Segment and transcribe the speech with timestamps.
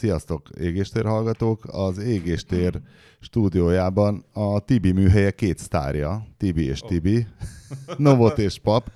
[0.00, 1.64] Sziasztok, égéstér hallgatók!
[1.66, 2.80] Az égéstér
[3.18, 7.26] stúdiójában a Tibi műhelye két sztárja, Tibi és Tibi,
[7.96, 8.90] Novot és Pap.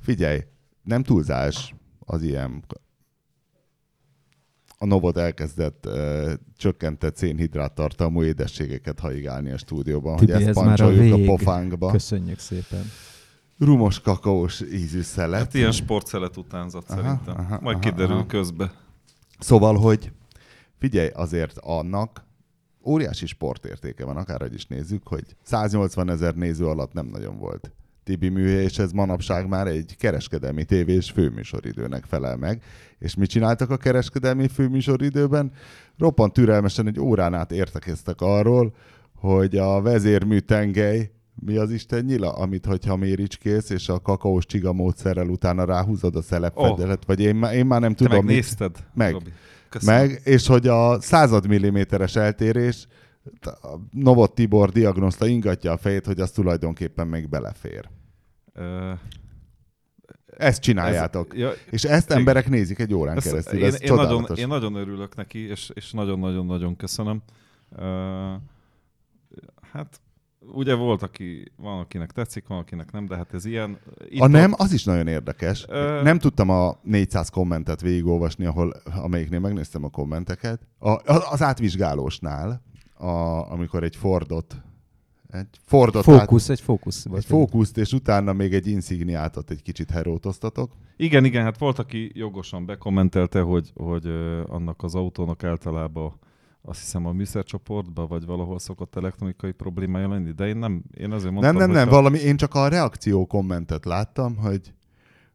[0.00, 0.40] Figyelj,
[0.82, 2.64] nem túlzás az ilyen
[4.78, 10.56] a Novot elkezdett uh, csökkentett szénhidrát tartalmú édességeket haigálni a stúdióban, Tibi, hogy ezt ez
[10.56, 11.26] már a pancsoljuk a, vég.
[11.26, 11.90] pofánkba.
[11.90, 12.84] Köszönjük szépen.
[13.58, 15.40] Rumos kakaós ízű szelet.
[15.40, 17.34] Hát ilyen sportszelet utánzat Aha, szerintem.
[17.36, 18.26] aha, Majd aha, kiderül aha.
[18.26, 18.72] közbe.
[19.38, 20.12] Szóval, hogy
[20.82, 22.24] figyelj, azért annak
[22.84, 27.70] óriási sportértéke van, akárhogy is nézzük, hogy 180 ezer néző alatt nem nagyon volt.
[28.04, 32.62] Tibi műhely, és ez manapság már egy kereskedelmi tévés főműsoridőnek felel meg.
[32.98, 35.52] És mit csináltak a kereskedelmi főműsoridőben?
[35.98, 38.74] Roppant türelmesen egy órán át értekeztek arról,
[39.14, 44.72] hogy a vezérmű tengely mi az Isten nyila, amit hogyha méricskész, és a kakaós csiga
[44.72, 47.06] módszerrel utána ráhúzod a szelepfedelet, oh.
[47.06, 48.76] vagy én, én már nem Te tudom, mit- megnézted?
[48.94, 49.12] Meg.
[49.12, 49.32] Robi?
[49.72, 50.00] Köszönöm.
[50.00, 52.86] meg, és hogy a század milliméteres eltérés,
[53.90, 57.88] Novot Tibor diagnoszta ingatja a fejét, hogy az tulajdonképpen még belefér.
[58.52, 58.92] Ö,
[60.26, 61.32] Ezt csináljátok.
[61.34, 62.18] Ez, ja, És ezt igen.
[62.18, 63.58] emberek nézik egy órán ezt, keresztül.
[63.58, 67.22] én, Ez én, nagyon, én nagyon örülök neki, és, és nagyon-nagyon-nagyon köszönöm.
[67.76, 67.84] Ö,
[69.72, 70.00] hát
[70.52, 73.78] ugye volt, aki, van, akinek tetszik, van, akinek nem, de hát ez ilyen.
[74.08, 75.64] Itt A nem, az is nagyon érdekes.
[75.68, 80.60] Ö- Nem tudtam a 400 kommentet végigolvasni, ahol, amelyiknél megnéztem a kommenteket.
[80.78, 80.90] A,
[81.30, 82.62] az átvizsgálósnál,
[82.94, 83.06] a,
[83.52, 84.62] amikor egy Fordot,
[85.30, 87.06] egy Fordot át, Fókusz, egy fókusz.
[87.14, 90.72] egy fókuszt, és utána még egy insigniátot egy kicsit herótoztatok.
[90.96, 96.18] Igen, igen, hát volt, aki jogosan bekommentelte, hogy, hogy ö, annak az autónak általában
[96.64, 101.32] azt hiszem a műszercsoportban, vagy valahol szokott elektronikai problémája lenni, de én nem, én azért
[101.32, 104.72] mondtam, nem, nem, nem, hogy valami, én csak a reakció kommentet láttam, hogy,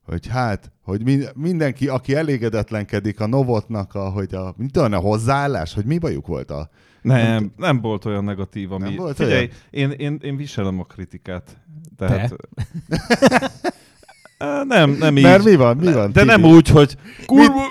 [0.02, 4.98] hogy hát, hogy min- mindenki, aki elégedetlenkedik a Novotnak, a, hogy a, mint tudom, a
[4.98, 6.70] hozzáállás, hogy mi bajuk volt a...
[7.02, 8.84] Nem, nem volt olyan negatív, ami...
[8.84, 11.58] Nem volt Figyelj, én, én, én viselem a kritikát.
[11.98, 12.36] Tehát...
[14.68, 15.24] Nem, nem így.
[15.24, 16.26] Mert mi van, mi van, De Tibi?
[16.26, 17.62] nem úgy, hogy kurva,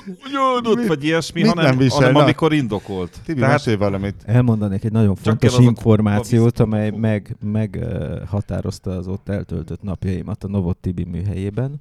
[0.74, 2.00] mit- vagy ilyesmi, mit hanem, nem visel?
[2.00, 3.20] hanem amikor indokolt.
[3.24, 4.14] Tibi, Tehát mesélj valamit.
[4.24, 10.44] Elmondanék egy nagyon fontos információt, a amely meg, meg ö, határozta az ott eltöltött napjaimat
[10.44, 11.80] a Novot Tibi műhelyében.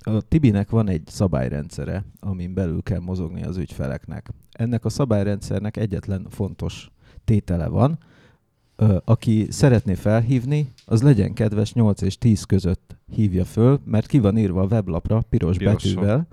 [0.00, 4.28] A Tibinek van egy szabályrendszere, amin belül kell mozogni az ügyfeleknek.
[4.52, 6.90] Ennek a szabályrendszernek egyetlen fontos
[7.24, 7.98] tétele van.
[9.04, 14.38] Aki szeretné felhívni, az legyen kedves 8 és 10 között hívja föl, mert ki van
[14.38, 15.76] írva a weblapra piros Pirosan.
[15.94, 16.26] betűvel.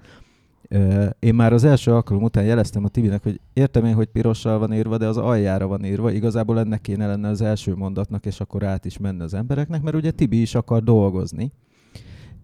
[1.19, 4.73] Én már az első alkalom után jeleztem a Tibinek, hogy értem én, hogy pirossal van
[4.73, 6.11] írva, de az aljára van írva.
[6.11, 9.95] Igazából ennek kéne lenne az első mondatnak, és akkor át is menne az embereknek, mert
[9.95, 11.51] ugye Tibi is akar dolgozni.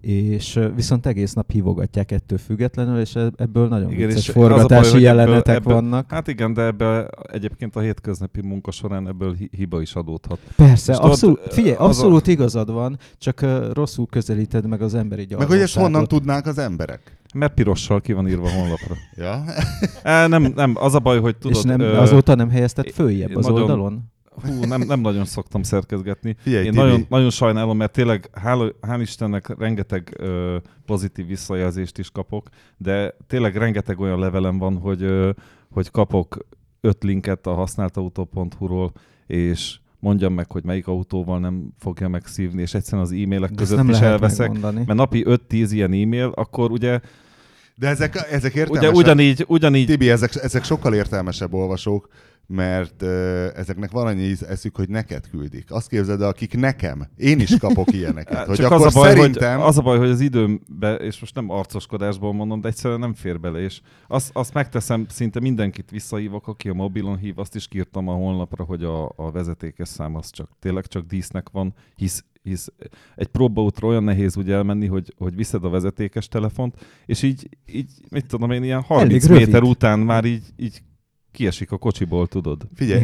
[0.01, 4.39] És viszont egész nap hívogatják ettől függetlenül, és e- ebből nagyon Igen, vicces és a
[4.39, 6.11] baj, forgatási hogy ebből- jelenetek ebből- vannak.
[6.11, 10.39] Hát igen, de ebbe egyébként a hétköznapi munka során ebből hi- hiba is adódhat.
[10.55, 15.27] Persze, abszolút, figyelj, az a- abszolút igazad van, csak uh, rosszul közelíted meg az emberi
[15.37, 17.17] Meg hogy ezt honnan tudnák az emberek?
[17.35, 18.95] Mert pirossal ki van írva a honlapra.
[19.15, 19.43] Ja?
[20.03, 21.57] E, nem, nem, az a baj, hogy tudod...
[21.57, 24.11] És nem, azóta nem helyezted följebb az nagyon- oldalon?
[24.41, 26.35] Hú, nem, nem nagyon szoktam szerkezgetni.
[26.39, 31.97] Figyelj, Én Tibi, nagyon, nagyon sajnálom, mert tényleg hál, hál' Istennek rengeteg ö, pozitív visszajelzést
[31.97, 35.29] is kapok, de tényleg rengeteg olyan levelem van, hogy, ö,
[35.71, 36.37] hogy kapok
[36.81, 38.91] öt linket a használtautó.hu-ról,
[39.27, 43.89] és mondjam meg, hogy melyik autóval nem fogja megszívni, és egyszerűen az e-mailek között nem
[43.89, 44.83] is lehet elveszek, megmondani.
[44.85, 46.99] mert napi 5-10 ilyen e-mail, akkor ugye,
[47.79, 48.95] De ezek, ezek értelmesek.
[48.95, 52.07] ugyanígy, ugyanígy Tibi, ezek, ezek sokkal értelmesebb olvasók,
[52.47, 55.71] mert uh, ezeknek van annyi eszük, hogy neked küldik.
[55.71, 57.07] Azt képzeld el, akik nekem.
[57.17, 58.45] Én is kapok ilyeneket.
[58.47, 59.57] hogy Csak akkor az a, baj, szerintem...
[59.59, 63.13] hogy, az a baj, hogy az időmbe, és most nem arcoskodásból mondom, de egyszerűen nem
[63.13, 67.67] fér bele, és azt, azt megteszem, szinte mindenkit visszahívok, aki a mobilon hív, azt is
[67.67, 72.23] kírtam a honlapra, hogy a, a vezetékes szám az csak tényleg csak dísznek van, hisz,
[72.47, 72.67] hisz
[73.15, 76.75] egy próbaútra olyan nehéz úgy elmenni, hogy, hogy viszed a vezetékes telefont,
[77.05, 79.69] és így, így mit tudom én, ilyen 30 Elég méter rövid.
[79.69, 80.81] után már így, így
[81.37, 82.67] kiesik a kocsiból, tudod.
[82.75, 83.03] Figyelj,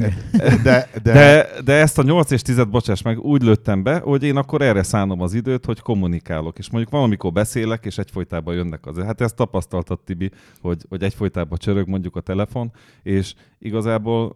[0.64, 4.24] de, de, De, de ezt a 8 és 10 bocsáss meg, úgy lőttem be, hogy
[4.24, 6.58] én akkor erre szánom az időt, hogy kommunikálok.
[6.58, 8.98] És mondjuk valamikor beszélek, és egyfolytában jönnek az.
[8.98, 10.32] Hát ezt tapasztaltad, Tibi,
[10.62, 12.72] hogy, hogy egyfolytában csörög mondjuk a telefon,
[13.04, 14.36] és igazából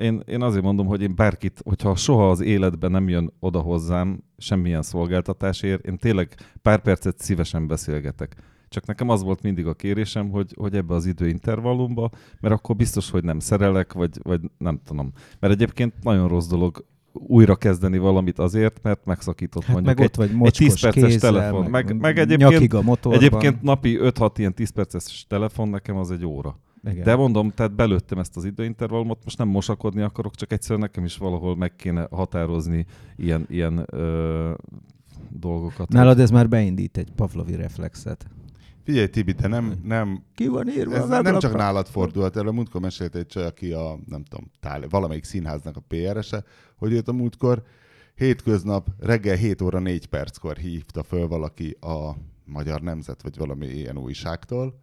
[0.00, 4.22] én, én azért mondom, hogy én bárkit, hogyha soha az életben nem jön oda hozzám
[4.38, 8.36] semmilyen szolgáltatásért, én tényleg pár percet szívesen beszélgetek.
[8.68, 12.10] Csak nekem az volt mindig a kérésem, hogy, hogy ebbe az időintervallumba,
[12.40, 15.12] mert akkor biztos, hogy nem szerelek, vagy, vagy nem tudom.
[15.40, 20.10] Mert egyébként nagyon rossz dolog újra kezdeni valamit azért, mert megszakított Hát mondjuk meg egy,
[20.10, 21.70] ott vagy egy mocskos 10 perces kézzel, telefon.
[21.70, 23.20] meg, Meg, meg egyébként, a motorban.
[23.22, 26.58] egyébként napi 5-6 ilyen 10 perces telefon nekem az egy óra.
[26.90, 27.04] Igen.
[27.04, 31.16] De mondom, tehát belőttem ezt az időintervallumot, most nem mosakodni akarok, csak egyszerűen nekem is
[31.16, 32.86] valahol meg kéne határozni
[33.16, 34.52] ilyen, ilyen ö,
[35.30, 35.88] dolgokat.
[35.88, 38.26] Nálad ez már beindít egy Pavlovi reflexet.
[38.82, 40.94] Figyelj, Tibi, te nem, nem Ki van írva?
[40.94, 44.88] Ez nem csak nálad fordulhat elő, múltkor mesélt egy csaj, aki a, nem tudom, tál,
[44.88, 46.44] valamelyik színháznak a PR-ese,
[46.76, 47.62] hogy őt a múltkor
[48.14, 53.98] hétköznap reggel 7 óra 4 perckor hívta föl valaki a Magyar Nemzet, vagy valami ilyen
[53.98, 54.80] újságtól,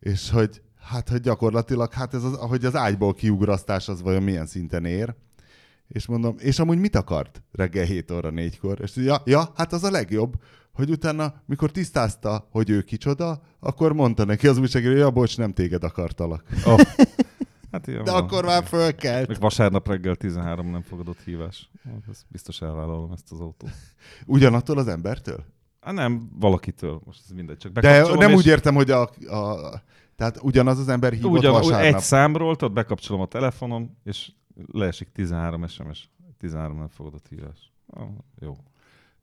[0.00, 4.46] és hogy hát, hogy gyakorlatilag, hát ez az, hogy az ágyból kiugrasztás az vajon milyen
[4.46, 5.14] szinten ér,
[5.88, 8.78] és mondom, és amúgy mit akart reggel 7 óra 4-kor?
[8.80, 10.34] És ja, ja, hát az a legjobb,
[10.72, 15.36] hogy utána, mikor tisztázta, hogy ő kicsoda, akkor mondta neki az újságíró, hogy ja, bocs,
[15.36, 16.44] nem téged akartalak.
[16.64, 16.80] Oh.
[17.72, 18.22] Hát ilyen De van.
[18.22, 19.28] akkor már fölkelt.
[19.28, 21.70] Meg vasárnap reggel 13 nem fogadott hívás.
[21.84, 23.70] Hát, ezt biztos elvállalom ezt az autót.
[24.26, 25.44] Ugyanattól az embertől?
[25.80, 27.00] Hát nem, valakitől.
[27.04, 27.56] Most ez mindegy.
[27.56, 29.82] Csak De nem és úgy értem, hogy a, a
[30.20, 31.94] tehát ugyanaz az ember hívott ugyan, vasárnap.
[31.94, 34.32] egy számról, tudod, bekapcsolom a telefonom, és
[34.72, 36.08] leesik 13 SMS.
[36.38, 37.72] 13 nem fogadott hívás.
[37.86, 38.08] Ah,
[38.40, 38.56] jó.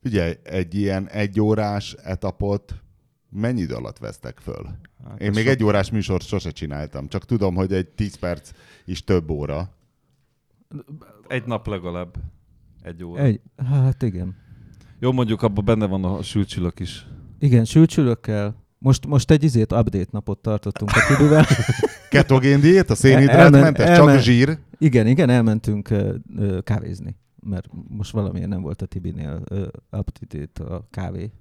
[0.01, 2.75] Figyelj, egy ilyen egyórás etapot
[3.29, 4.65] mennyi idő alatt vesztek föl?
[5.07, 8.51] Hát Én még sok- egy órás műsort sose csináltam, csak tudom, hogy egy 10 perc
[8.85, 9.69] is több óra.
[11.27, 12.15] Egy nap legalább.
[12.81, 13.21] Egy óra.
[13.21, 14.35] Egy, hát igen.
[14.99, 17.07] Jó, mondjuk abban benne van a sülcsülök is.
[17.39, 18.65] Igen, sülcsülökkel.
[18.79, 21.45] Most, most egy izét update napot tartottunk a Tibivel.
[22.09, 24.57] Ketogén diét, a Elmen- szénhidrátmentes, csak zsír.
[24.77, 30.63] Igen, igen, elmentünk ö, ö, kávézni, mert most valamiért nem volt a Tibinél ö, up-to-date
[30.63, 31.31] a kávé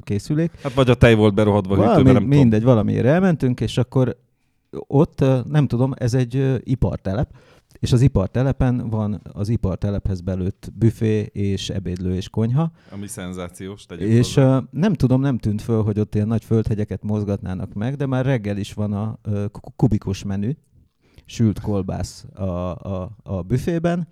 [0.00, 0.50] készülék.
[0.62, 2.28] Hát vagy a tej volt berohadva Valami, nem tudom.
[2.28, 4.16] mindegy, valamiért elmentünk, és akkor
[4.70, 7.30] ott, nem tudom, ez egy ipartelep,
[7.86, 13.84] és az ipartelepen van az ipartelephez belőtt büfé és ebédlő és konyha, Ami szenzációs.
[13.86, 14.62] tegyük és hozzá.
[14.70, 18.56] nem tudom, nem tűnt föl, hogy ott ilyen nagy földhegyeket mozgatnának meg, de már reggel
[18.56, 19.18] is van a
[19.76, 20.50] kubikus menü,
[21.24, 24.08] sült kolbász a, a, a büfében,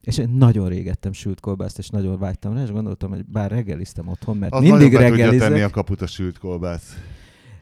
[0.00, 4.08] és én nagyon régettem sült kolbászt, és nagyon vágytam rá, és gondoltam, hogy bár reggeliztem
[4.08, 6.96] otthon, mert Az mindig be tudja tenni a reggelizek, kaput a sült kolbász.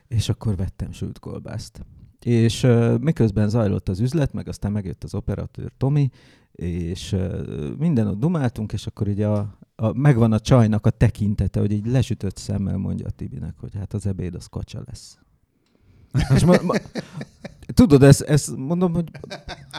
[0.08, 1.84] és akkor vettem sült kolbászt.
[2.24, 6.10] És uh, miközben zajlott az üzlet, meg aztán megjött az operatőr Tomi,
[6.52, 11.60] és uh, minden ott dumáltunk, és akkor így a, a, megvan a csajnak a tekintete,
[11.60, 15.18] hogy így lesütött szemmel mondja a Tibinek, hogy hát az ebéd az kacsa lesz.
[16.34, 16.74] És ma, ma,
[17.74, 19.10] tudod, ezt, ezt mondom, hogy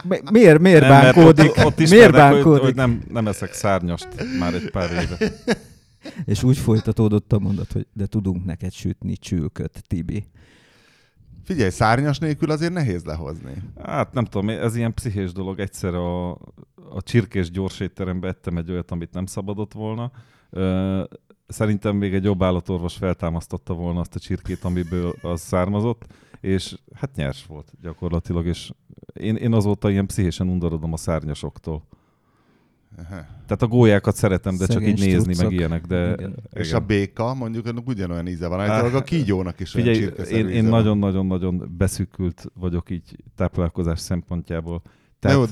[0.04, 1.50] mi- miért, miért Nem, bánkódik?
[1.50, 2.62] Ott, ott miért ismernek, hogy, bánkódik?
[2.62, 5.32] hogy nem, nem eszek szárnyast már egy pár éve.
[6.24, 10.24] És úgy folytatódott a mondat, hogy de tudunk neked sütni csülköt, Tibi.
[11.44, 13.54] Figyelj, szárnyas nélkül azért nehéz lehozni.
[13.82, 15.58] Hát nem tudom, ez ilyen pszichés dolog.
[15.58, 16.30] Egyszer a,
[16.90, 20.10] a csirkés gyors ettem egy olyat, amit nem szabadott volna.
[21.46, 26.06] Szerintem még egy jobb állatorvos feltámasztotta volna azt a csirkét, amiből az származott,
[26.40, 28.72] és hát nyers volt gyakorlatilag, és
[29.12, 31.86] én, én azóta ilyen pszichésen undorodom a szárnyasoktól.
[32.98, 33.24] Aha.
[33.46, 36.12] Tehát a gólyákat szeretem, de csak Szegény így nézni, meg ilyenek, de...
[36.12, 36.34] Igen.
[36.52, 38.60] És a béka, mondjuk annak ugyanolyan íze van.
[38.60, 44.00] Á, Általában a kígyónak is olyan Figyelj, csirkeszerű én, én nagyon-nagyon-nagyon beszűkült vagyok így táplálkozás
[44.00, 44.82] szempontjából.
[45.18, 45.36] Tehát...
[45.36, 45.44] Jó,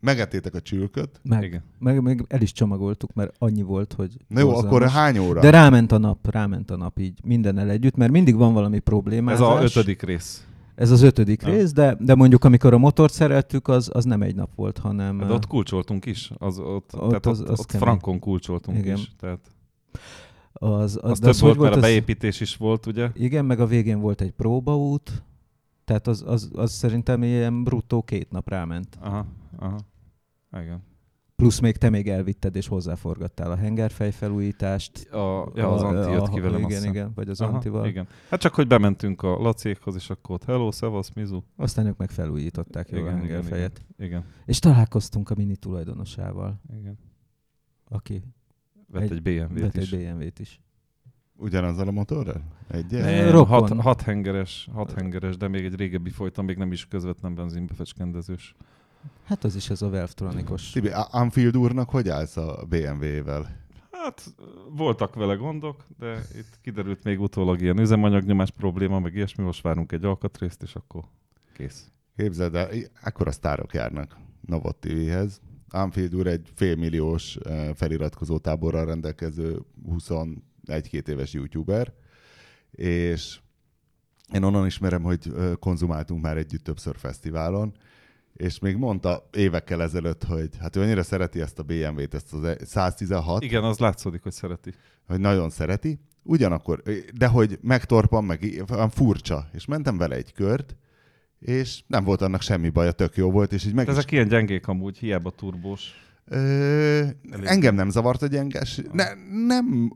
[0.00, 1.20] megettétek a csülköt.
[1.22, 1.62] Meg, igen.
[1.78, 4.70] meg, meg el is csomagoltuk, mert annyi volt, hogy Na jó, borzalmas.
[4.70, 5.40] akkor hány óra?
[5.40, 9.40] De ráment a nap, ráment a nap így mindennel együtt, mert mindig van valami problémázás.
[9.40, 10.46] Ez a ötödik rész.
[10.74, 11.48] Ez az ötödik Ja.
[11.48, 15.18] rész, de, de mondjuk amikor a motort szereltük, az, az nem egy nap volt, hanem...
[15.18, 16.30] De ott kulcsoltunk is.
[16.38, 17.86] Az, ott, Ott tehát az- ott, az ott kemény.
[17.86, 18.96] frankon kulcsoltunk Igen.
[18.96, 19.12] is.
[19.18, 19.38] Tehát
[20.52, 23.10] az, az, az több az volt, hogy mert a az- beépítés is volt, ugye?
[23.14, 25.22] Igen, meg a végén volt egy próbaút,
[25.84, 28.98] tehát az, az, az szerintem ilyen bruttó két nap ráment.
[29.00, 29.26] Aha,
[29.58, 29.78] aha.
[30.52, 30.82] Igen.
[31.42, 35.08] Plusz még te még elvitted és hozzáforgattál a hengerfej felújítást.
[35.12, 37.86] A, ja, az A- Anti jött a- ki velem, Igen, igen, vagy az Aha, Antival.
[37.86, 38.06] Igen.
[38.30, 41.42] Hát csak, hogy bementünk a Lacékhoz, és akkor ott hello, szevasz, mizu.
[41.56, 43.84] Aztán ők meg felújították jól a Igen, igen, hengerfejet.
[43.98, 46.98] Igen, És találkoztunk a mini tulajdonosával, igen.
[47.88, 48.22] aki
[48.86, 49.92] Vett egy, Egy- BMW-t vett is.
[49.92, 50.60] egy BMW-t is.
[51.36, 52.42] Ugyanazzal a motorral?
[52.90, 53.46] Nem, Rokon.
[53.46, 58.54] hat, hat, hengeres, hat hengeres, de még egy régebbi folytam, még nem is közvetlen benzinbefecskendezős.
[59.24, 60.70] Hát az is ez a Valvetronikos.
[60.70, 63.60] Tibi, Anfield úrnak hogy állsz a BMW-vel?
[63.90, 64.34] Hát
[64.70, 69.92] voltak vele gondok, de itt kiderült még utólag ilyen üzemanyagnyomás probléma, meg ilyesmi, most várunk
[69.92, 71.04] egy alkatrészt, és akkor
[71.54, 71.90] kész.
[72.16, 72.68] Képzeld el,
[73.02, 75.40] akkor a sztárok járnak Novot TV-hez.
[75.68, 81.92] Anfield úr egy félmilliós eh, feliratkozó táborral rendelkező 21-2 éves youtuber,
[82.70, 83.40] és
[84.32, 87.74] én onnan ismerem, hogy eh, konzumáltunk már együtt többször fesztiválon,
[88.32, 92.56] és még mondta évekkel ezelőtt, hogy hát ő annyira szereti ezt a BMW-t, ezt az
[92.64, 94.74] 116, Igen, az látszódik, hogy szereti.
[95.06, 96.82] hogy nagyon szereti, ugyanakkor,
[97.14, 100.76] de hogy megtorpan, meg furcsa, és mentem vele egy kört,
[101.38, 104.10] és nem volt annak semmi baja, tök jó volt, és így meg De is ezek
[104.12, 105.90] ilyen gyengék amúgy, hiába turbós.
[106.24, 107.06] Ö,
[107.42, 108.80] engem nem zavart a gyenges.
[108.92, 109.04] Ne,
[109.46, 109.92] nem,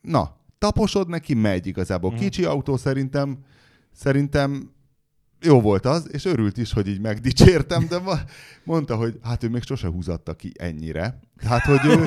[0.00, 2.10] na, taposod neki, megy igazából.
[2.10, 2.20] Mhm.
[2.20, 3.38] Kicsi autó szerintem,
[3.92, 4.73] szerintem
[5.44, 8.20] jó volt az, és örült is, hogy így megdicsértem, de ma-
[8.64, 11.20] mondta, hogy hát ő még sose húzatta ki ennyire.
[11.44, 12.04] Hát, hogy ő...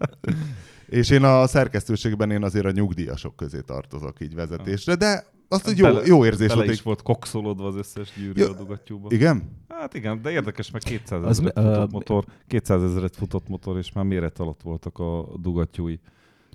[1.00, 5.78] és én a szerkesztőségben én azért a nyugdíjasok közé tartozok így vezetésre, de azt, hogy
[5.78, 6.70] jó, Bele- jó érzés Bele volt.
[6.70, 6.84] is Egy...
[6.84, 9.08] volt kokszolódva az összes gyűrű Jó, a dugattyúba.
[9.10, 9.56] Igen?
[9.68, 13.92] Hát igen, de érdekes, meg 200 Az ezeret futott motor, 200 ezeret futott motor, és
[13.92, 16.00] már méret alatt voltak a dugattyúi.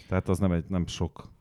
[0.07, 1.33] Tehát az nem egy, nem sok.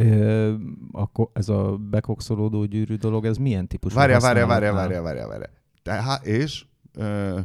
[0.00, 0.54] Ö,
[0.92, 4.48] akkor ez a bekokszolódó gyűrű dolog, ez milyen típusú várjál, használatnál?
[4.48, 5.50] várjál, várjál, várjál, várjál.
[5.82, 6.64] Tehát, és
[6.94, 7.40] ö,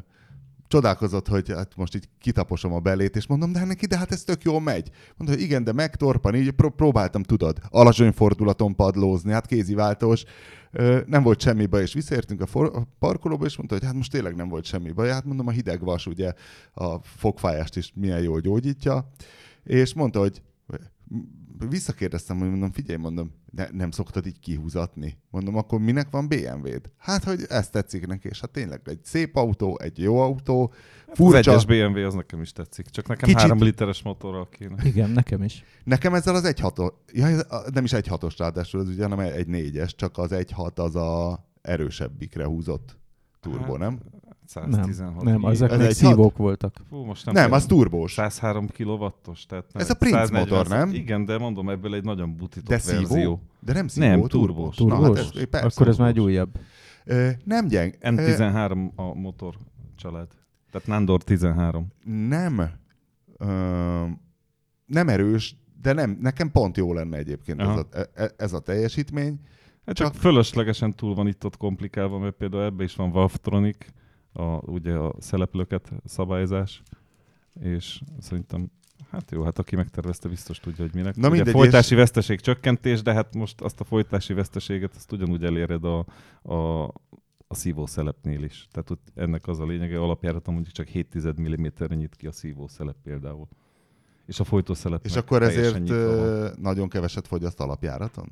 [0.68, 4.24] csodálkozott, hogy hát most így kitaposom a belét, és mondom, de neki, de hát ez
[4.24, 4.90] tök jól megy.
[5.18, 10.24] Mondta, hogy igen, de megtorpan, így pró- próbáltam, tudod, alacsony fordulaton padlózni, hát kéziváltós,
[10.72, 13.94] ö, nem volt semmi baj, és visszaértünk a, for- a parkolóba, és mondta, hogy hát
[13.94, 15.10] most tényleg nem volt semmi baj.
[15.10, 16.34] Hát mondom, a hideg vas ugye
[16.74, 19.12] a fogfájást is milyen jól gyógyítja,
[19.64, 20.42] és mondta, hogy
[21.70, 25.18] visszakérdeztem, hogy mondom, figyelj, mondom, ne, nem szoktad így kihúzatni?
[25.30, 26.90] Mondom, akkor minek van BMW-d?
[26.98, 30.74] Hát, hogy ezt tetszik neki, és hát tényleg egy szép autó, egy jó autó,
[31.08, 31.38] Az furcsa.
[31.52, 34.84] egyes BMW az nekem is tetszik, csak nekem Kicsit- 3 literes motorral kéne.
[34.86, 35.64] Igen, nekem is.
[35.84, 37.28] Nekem ezzel az 1.6 ja,
[37.74, 42.46] nem is 1.6-os ráadásul, ez ugye, hanem egy 4-es, csak az 1.6 az a erősebbikre
[42.46, 42.98] húzott
[43.40, 44.00] turbo, Hát, nem?
[44.48, 45.46] 116 Nem, i.
[45.48, 46.76] ezek Ez még egy szívók voltak.
[46.90, 48.14] Fú, most nem, Nem, az turbós.
[48.14, 50.94] 103 kW-os, tehát nem, Ez a Prince 140 motor, nem?
[50.94, 53.00] Igen, de mondom, ebből egy nagyon butított De szívó?
[53.00, 53.42] verzió.
[53.60, 54.76] De nem szívó, Nem, turbós.
[54.76, 54.78] turbós.
[54.78, 55.18] Na, Turbós?
[55.26, 56.32] hát ez, persze, Akkor ez már egy turbós.
[56.34, 56.58] újabb.
[57.06, 57.94] Ö, nem gyeng.
[58.00, 59.56] Ö, N13 a motor
[59.96, 60.28] család.
[60.72, 61.88] Tehát Nandor 13.
[62.28, 62.70] nem,
[63.38, 64.06] ö,
[64.86, 69.40] nem erős, de nem, nekem pont jó lenne egyébként ez a, e- ez a teljesítmény.
[69.86, 73.78] Hát csak, csak fölöslegesen túl van itt ott komplikálva, mert például ebbe is van Valvetronic,
[74.36, 76.82] a, ugye a szereplőket szabályzás,
[77.62, 78.72] és szerintem
[79.12, 81.16] Hát jó, hát aki megtervezte, biztos tudja, hogy minek.
[81.16, 85.44] Na Ugye mindegy, folytási veszteség csökkentés, de hát most azt a folytási veszteséget azt ugyanúgy
[85.44, 86.06] eléred a,
[86.42, 86.84] a,
[87.48, 88.68] a szívószelepnél is.
[88.72, 92.96] Tehát ott ennek az a lényege, alapjáraton mondjuk csak 7 mm-re nyit ki a szívószelep
[93.04, 93.48] például.
[94.26, 95.90] És a folytószelep És akkor ezért
[96.58, 98.32] nagyon keveset fogyaszt alapjáraton?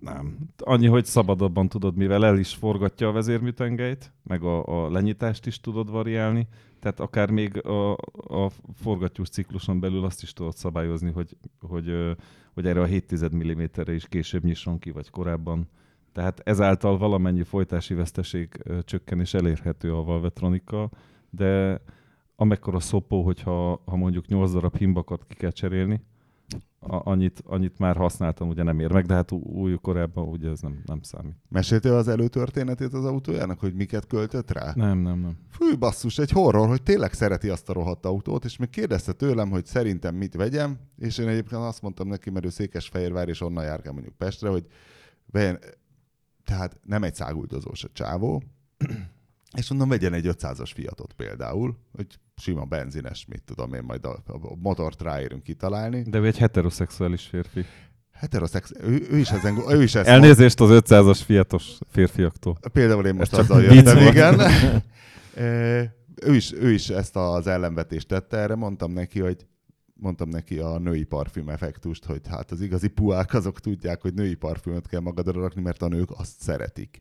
[0.00, 0.38] Nem.
[0.58, 5.60] Annyi, hogy szabadabban tudod, mivel el is forgatja a vezérműtengelyt, meg a, a lenyitást is
[5.60, 6.48] tudod variálni,
[6.80, 12.16] tehát akár még a, a forgatjús cikluson belül azt is tudod szabályozni, hogy, hogy,
[12.54, 15.68] hogy erre a 7 mm-re is később nyisson ki, vagy korábban.
[16.12, 20.90] Tehát ezáltal valamennyi folytási veszteség ö, csökkenés elérhető a Valvetronikkal,
[21.30, 21.80] de
[22.36, 26.00] amekkora szopó, hogyha ha mondjuk 8 darab himbakat ki kell cserélni,
[26.82, 30.60] a, annyit, annyit már használtam, ugye nem ér meg, de hát új korábban ugye ez
[30.60, 31.36] nem, nem számít.
[31.48, 34.72] Meséltél az előtörténetét az autójának, hogy miket költött rá?
[34.74, 35.36] Nem, nem, nem.
[35.48, 39.50] Fű, basszus, egy horror, hogy tényleg szereti azt a rohadt autót, és még kérdezte tőlem,
[39.50, 43.64] hogy szerintem mit vegyem, és én egyébként azt mondtam neki, mert ő Székesfehérvár, és onnan
[43.64, 44.66] járkál mondjuk Pestre, hogy
[45.26, 45.58] vegyen,
[46.44, 48.42] tehát nem egy száguldozós a csávó,
[49.56, 54.22] és mondom, vegyen egy 500-as Fiatot például, hogy sima benzines, mit tudom én, majd a,
[54.26, 56.02] a motort ráérünk kitalálni.
[56.02, 57.64] De ő egy heteroszexuális férfi.
[58.12, 62.58] Heteroszex, ő, ő is ezen, ő is ezt Elnézést az 500-as fiatos férfiaktól.
[62.72, 64.40] Például én most Ez azzal jöttem, igen.
[66.22, 69.46] Ő, is, ő is ezt az ellenvetést tette, erre mondtam neki, hogy
[69.94, 74.34] mondtam neki a női parfüm effektust, hogy hát az igazi puák azok tudják, hogy női
[74.34, 77.00] parfümöt kell magadra rakni, mert a nők azt szeretik.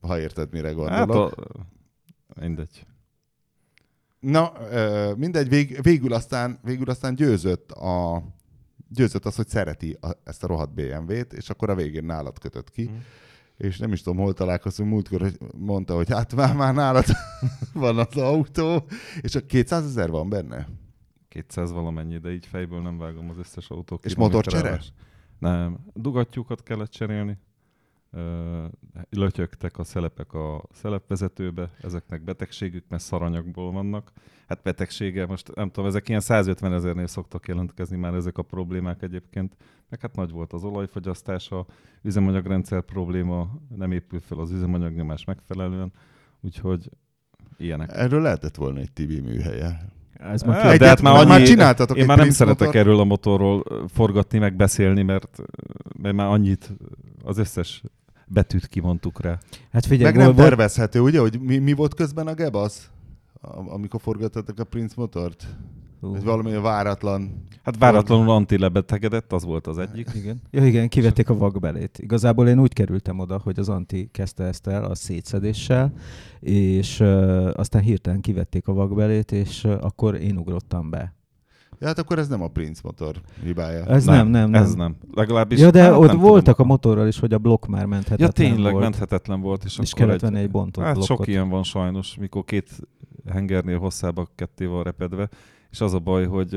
[0.00, 1.32] Ha érted, mire Hát gondolok.
[2.34, 2.40] a...
[2.40, 2.86] Mindegy.
[4.20, 4.52] Na,
[5.16, 8.22] mindegy, vég, végül, aztán, végül aztán győzött a
[8.88, 12.70] győzött az, hogy szereti a, ezt a rohadt BMW-t, és akkor a végén nálad kötött
[12.70, 12.82] ki.
[12.82, 12.94] Mhm.
[13.56, 17.04] és nem is tudom, hol találkoztunk, múltkor mondta, hogy hát már, már nálad
[17.72, 18.86] van az autó,
[19.20, 20.68] és a 200 ezer van benne?
[21.28, 24.80] 200 valamennyi, de így fejből nem vágom az összes autó És motorcsere?
[25.38, 25.78] Nem.
[25.94, 27.38] Dugattyúkat kellett cserélni.
[29.10, 34.12] Lötyögtek a szelepek a szelepvezetőbe, ezeknek betegségük, mert szaranyagból vannak.
[34.46, 39.02] Hát betegsége, most nem tudom, ezek ilyen 150 ezernél szoktak jelentkezni már ezek a problémák
[39.02, 39.56] egyébként.
[39.88, 41.66] Meg hát nagy volt az olajfogyasztása,
[42.02, 45.92] üzemanyagrendszer probléma, nem épül fel az üzemanyagnyomás megfelelően,
[46.40, 46.90] úgyhogy
[47.56, 47.90] ilyenek.
[47.92, 49.96] Erről lehetett volna egy TV műhelye.
[50.12, 53.04] Ez már de Egyet- hát már annyi, már csináltatok Én már nem szeretek erről a
[53.04, 55.42] motorról forgatni, meg beszélni, mert,
[55.98, 56.72] mert már annyit
[57.24, 57.82] az összes
[58.28, 59.38] betűt kimondtuk rá.
[59.72, 62.90] Hát figyelj, Meg nem volt, tervezhető, ugye, hogy mi, mi volt közben a gebasz?
[63.68, 65.46] Amikor forgatottak a Prince motort?
[66.00, 66.14] Hú.
[66.14, 67.46] Ez valami váratlan.
[67.62, 70.08] Hát váratlanul anti lebetegedett, az volt az egyik.
[70.14, 70.42] Igen.
[70.50, 71.98] Ja, igen, kivették a vakbelét.
[71.98, 75.92] Igazából én úgy kerültem oda, hogy az Anti kezdte ezt el a szétszedéssel,
[76.40, 81.17] és uh, aztán hirtelen kivették a vakbelét, és uh, akkor én ugrottam be.
[81.80, 83.84] Ja, hát akkor ez nem a Prince motor hibája.
[83.84, 84.62] Ez nem, nem, nem.
[84.62, 84.96] Ez nem.
[85.12, 85.60] Legalábbis...
[85.60, 86.70] Ja, de hát ott nem voltak tudom.
[86.70, 88.84] a motorral is, hogy a blokk már Ja, menthetetlen tényleg volt.
[88.84, 89.64] menthetetlen volt.
[89.64, 91.16] És, És kellett venni egy bontott Hát blokkot.
[91.16, 92.70] sok ilyen van sajnos, mikor két
[93.26, 95.28] hengernél hosszába ketté van repedve,
[95.70, 96.50] és az a baj, hogy,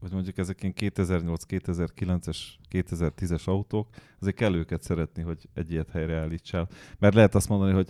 [0.00, 2.38] hogy mondjuk ezek ilyen 2008-2009-es,
[2.70, 3.88] 2010-es autók,
[4.20, 6.68] azért kell őket szeretni, hogy egy ilyet helyreállítsál.
[6.98, 7.88] Mert lehet azt mondani, hogy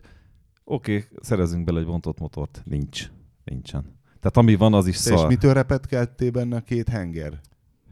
[0.64, 2.62] oké, okay, szerezünk bele egy bontott motort.
[2.64, 3.10] Nincs.
[3.44, 4.00] Nincsen.
[4.22, 5.28] Tehát ami van, az is Te és szar.
[5.28, 7.40] mitől repedkeltél benne a két henger?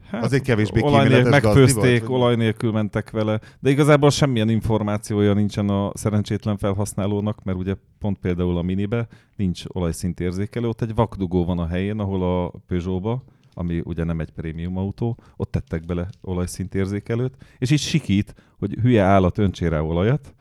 [0.09, 5.33] Hát, Az egy kevésbé olaj nélkül megfőzték, olaj nélkül mentek vele, de igazából semmilyen információja
[5.33, 11.45] nincsen a szerencsétlen felhasználónak, mert ugye pont például a minibe nincs olajszintérzékelő, ott egy vakdugó
[11.45, 13.23] van a helyén, ahol a Peugeotba,
[13.53, 19.03] ami ugye nem egy prémium autó, ott tettek bele olajszintérzékelőt, és így sikít, hogy hülye
[19.03, 20.33] állat öntsél rá olajat,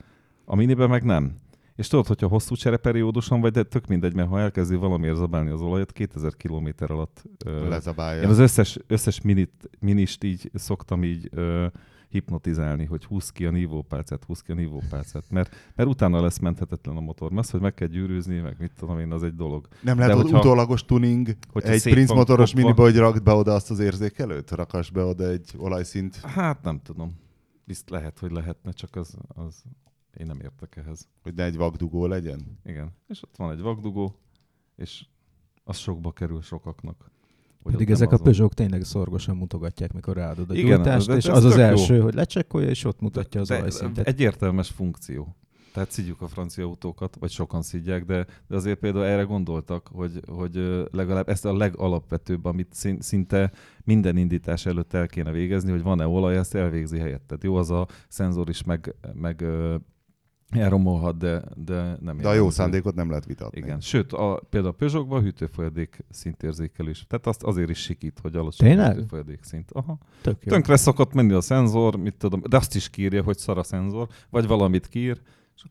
[0.45, 1.35] a minibe meg nem.
[1.81, 5.61] És tudod, hogyha hosszú csereperióduson vagy, de tök mindegy, mert ha elkezdi valamiért zabálni az
[5.61, 8.23] olajat, 2000 km alatt ö, Lezabálja.
[8.23, 11.67] én az összes, összes minit, minist így szoktam így ö,
[12.09, 16.97] hipnotizálni, hogy húz ki a nívópálcát, húz ki a nívópálcát, mert, mert utána lesz menthetetlen
[16.97, 17.31] a motor.
[17.31, 19.69] Mert az, hogy meg kell gyűrűzni, meg mit tudom én, az egy dolog.
[19.83, 23.33] Nem lehet, hogy hogyha- utólagos tuning hogyha egy Prince motoros kopva- miniba, hogy rakd be
[23.33, 24.51] oda azt az érzékelőt?
[24.51, 26.17] Rakass be oda egy olajszint.
[26.17, 27.13] Hát nem tudom.
[27.65, 29.63] Bizt lehet, hogy lehetne, csak az, az
[30.17, 31.09] én nem értek ehhez.
[31.23, 32.59] Hogy ne egy vakdugó legyen?
[32.65, 32.91] Igen.
[33.09, 34.15] És ott van egy vakdugó,
[34.77, 35.05] és
[35.65, 37.11] az sokba kerül sokaknak.
[37.63, 41.37] Hogy Pedig ezek a Peugeot tényleg szorgosan mutogatják, mikor ráadod a Igen, gyújtást, és ez
[41.37, 41.67] az az tök jó.
[41.67, 44.07] első, hogy lecsekkolja, és ott mutatja az De olajszintet.
[44.07, 45.35] Egy értelmes funkció.
[45.73, 50.21] Tehát szidjuk a francia autókat, vagy sokan szidják, de, de azért például erre gondoltak, hogy,
[50.27, 53.53] hogy legalább ezt a legalapvetőbb, amit szinte
[53.85, 57.43] minden indítás előtt el kéne végezni, hogy van-e olaj, ezt elvégzi helyetted.
[57.43, 59.45] Jó, az a szenzor is meg, meg
[60.51, 63.59] elromolhat, de, de nem De a jó szándékot nem lehet vitatni.
[63.59, 67.07] Igen, sőt, a, például a Peugeotban a hűtőfolyadék szintérzékelés.
[67.09, 68.91] Tehát azt azért is sikít, hogy alacsony Tényleg?
[68.91, 69.71] a hűtőfolyadék szint.
[69.71, 69.99] Aha.
[70.21, 70.53] Tök jó.
[70.53, 74.09] Tönkre szokott menni a szenzor, mit tudom, de azt is kírja, hogy szar a szenzor,
[74.31, 75.21] vagy valamit kír.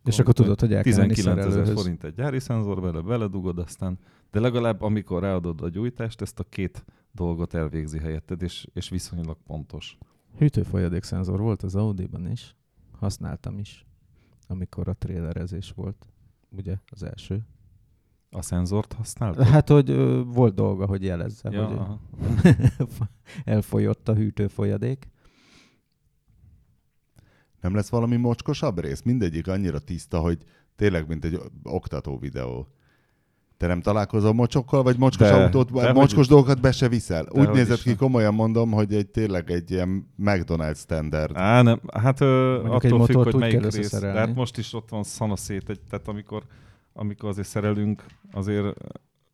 [0.05, 3.59] És akkor tudod, hogy el kell menni 19 ezer forint egy gyári szenzor, vele beledugod
[3.59, 3.99] aztán,
[4.31, 9.37] de legalább amikor ráadod a gyújtást, ezt a két dolgot elvégzi helyetted, és, és viszonylag
[9.47, 9.97] pontos.
[10.37, 12.55] Hűtőfolyadék szenzor volt az Audi-ban is.
[12.99, 13.85] Használtam is,
[14.51, 16.07] amikor a trailerezés volt.
[16.49, 17.45] Ugye, az első.
[18.29, 19.45] A szenzort használtad?
[19.45, 22.01] Hát, hogy ö, volt dolga, hogy jelezze, ja, hogy aha.
[23.45, 25.09] elfolyott a hűtőfolyadék.
[27.61, 29.01] Nem lesz valami mocskosabb rész?
[29.01, 30.43] Mindegyik annyira tiszta, hogy
[30.75, 32.67] tényleg mint egy oktató videó.
[33.59, 36.27] Te nem találkozol mocsokkal, vagy mocskos De- autót, dehogy mocskos is.
[36.27, 37.21] dolgokat be se viszel?
[37.21, 41.35] Úgy Dehogy nézett ki, komolyan mondom, hogy egy tényleg egy ilyen McDonald's standard.
[41.37, 43.99] Á, nem, hát ö, egy attól függ, hogy úgy melyik rész.
[43.99, 46.43] De hát most is ott van szana szét, egy, tehát amikor,
[46.93, 48.77] amikor azért szerelünk, azért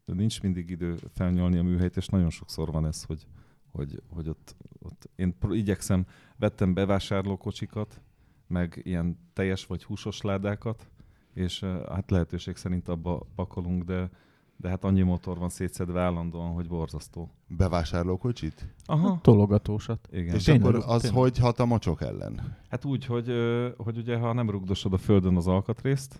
[0.06, 3.28] nincs mindig idő felnyolni a műhelyt, és nagyon sokszor van ez, hogy,
[3.72, 6.06] hogy, hogy ott, ott én pr- igyekszem,
[6.38, 8.02] vettem bevásárlókocsikat,
[8.48, 10.88] meg ilyen teljes vagy húsos ládákat,
[11.36, 14.10] és hát lehetőség szerint abba pakolunk, de,
[14.58, 17.30] de hát annyi motor van szétszedve állandóan, hogy borzasztó.
[17.48, 18.74] Bevásárlókocsit?
[18.86, 19.20] Aha.
[19.22, 20.08] Tologatósat.
[20.12, 20.36] Igen.
[20.36, 21.22] És Tényleg, akkor az tényleg.
[21.22, 22.58] hogy hat a mocsok ellen?
[22.70, 23.32] Hát úgy, hogy,
[23.78, 26.20] hogy ugye ha nem rugdosod a földön az alkatrészt,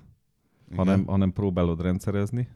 [0.66, 0.78] Igen.
[0.78, 2.48] hanem, hanem próbálod rendszerezni,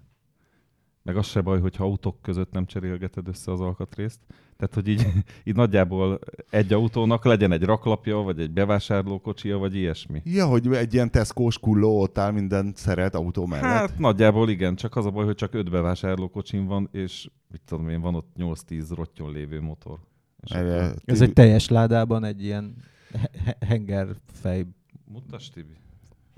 [1.09, 4.19] meg az se baj, hogyha autók között nem cserélgeted össze az alkatrészt.
[4.57, 5.07] Tehát, hogy így,
[5.47, 6.19] így nagyjából
[6.49, 10.21] egy autónak legyen egy raklapja, vagy egy bevásárlókocsia, vagy ilyesmi.
[10.25, 13.65] Ja, hogy egy ilyen Tesco-s kulló ott áll minden szeret autó mellett.
[13.65, 17.89] Hát nagyjából igen, csak az a baj, hogy csak öt bevásárlókocsim van, és mit tudom
[17.89, 19.97] én, van ott 8-10 rottyon lévő motor.
[20.41, 20.93] Akkor...
[21.05, 22.75] Ez egy teljes ládában egy ilyen
[23.11, 24.65] he- he- hengerfej
[25.11, 25.73] Mutass, Tibi.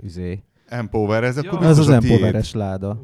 [0.03, 0.43] izé.
[0.67, 1.67] Empower, ez akkor Ja.
[1.67, 2.11] Ez biztos az a tiéd.
[2.11, 3.01] empoweres láda.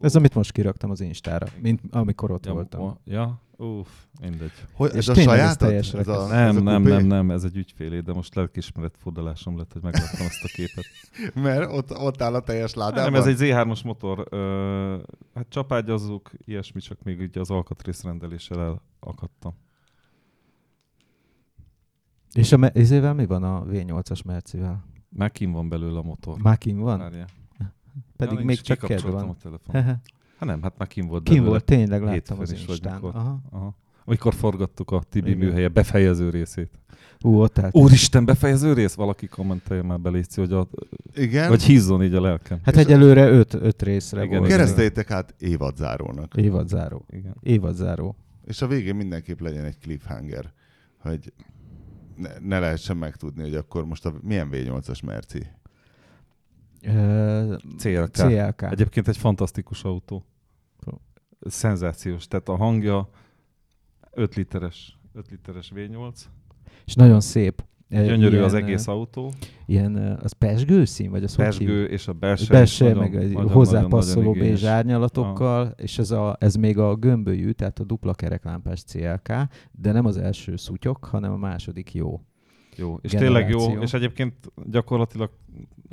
[0.00, 2.80] Ez amit most kiraktam az Instára, mint amikor ott Ja, voltam.
[2.80, 3.88] o- ja, uff,
[4.20, 4.52] mindegy.
[4.72, 5.58] Hogy, És ez a ez saját?
[5.58, 6.26] teljes ez a.
[6.26, 9.82] Nem, ez a nem, nem, nem, ez egy ügyfélé, de most lelkismeret fordulásom lett, hogy
[9.82, 10.84] megláttam azt a képet.
[11.44, 13.12] Mert ott, ott áll a teljes ládában.
[13.12, 14.26] Nem, ez egy Z3-as motor.
[14.30, 14.96] Ö,
[15.34, 19.54] hát csapágyazzuk, ilyesmi, csak még ugye az alkatrész rendeléssel elakadtam.
[22.32, 24.84] És a me- izével mi van a V8-as Mercivel?
[25.08, 26.38] Már kim van belőle a motor.
[26.42, 26.98] Már kim van?
[26.98, 27.26] Várjál.
[28.20, 29.28] Pedig Ja, még csak kikapcsoltam van.
[29.28, 29.82] a telefon.
[30.38, 32.94] Hát nem, hát már kim volt Kim volt, tényleg láttam az is Instán.
[32.94, 33.14] mikor.
[33.14, 33.40] Aha.
[33.50, 33.76] Aha.
[34.04, 35.38] Amikor forgattuk a Tibi Igen.
[35.46, 36.70] műhelye befejező részét.
[37.24, 37.76] Ú, ott állt.
[37.76, 38.94] Úristen, befejező rész?
[38.94, 40.68] Valaki kommentelje már be, Léci, hogy, a,
[41.14, 41.48] Igen.
[41.48, 42.58] hogy hízzon így a lelkem.
[42.64, 44.50] Hát egyelőre öt, öt részre Igen, volt.
[44.50, 46.34] Kereszteljétek át évadzárónak.
[46.36, 47.04] Évadzáró.
[47.10, 47.36] Igen.
[47.40, 48.16] Évadzáró.
[48.46, 50.52] És a végén mindenképp legyen egy cliffhanger,
[50.98, 51.32] hogy
[52.16, 55.46] ne, ne lehessen megtudni, hogy akkor most a, milyen V8-as Merci.
[57.78, 58.10] CLK.
[58.10, 58.62] CLK.
[58.62, 60.24] Egyébként egy fantasztikus autó.
[61.40, 62.26] Szenzációs.
[62.28, 63.08] Tehát a hangja
[64.10, 66.20] 5 literes, 5 literes V8.
[66.84, 67.64] És nagyon szép.
[67.88, 69.32] Gyönyörű ilyen, az egész autó.
[69.66, 71.90] Ilyen, az pesgő szín, vagy az hívjuk?
[71.90, 72.46] és a belső.
[72.52, 76.78] Belső, nagyon- meg egy nagyon- hozzápasszoló nagyon- nagyon bézs árnyalatokkal, és ez, a, ez még
[76.78, 79.28] a gömbölyű, tehát a dupla kereklámpás CLK,
[79.72, 82.20] de nem az első szutyok, hanem a második jó.
[82.76, 83.58] Jó, és generáció.
[83.58, 84.34] tényleg jó, és egyébként
[84.70, 85.30] gyakorlatilag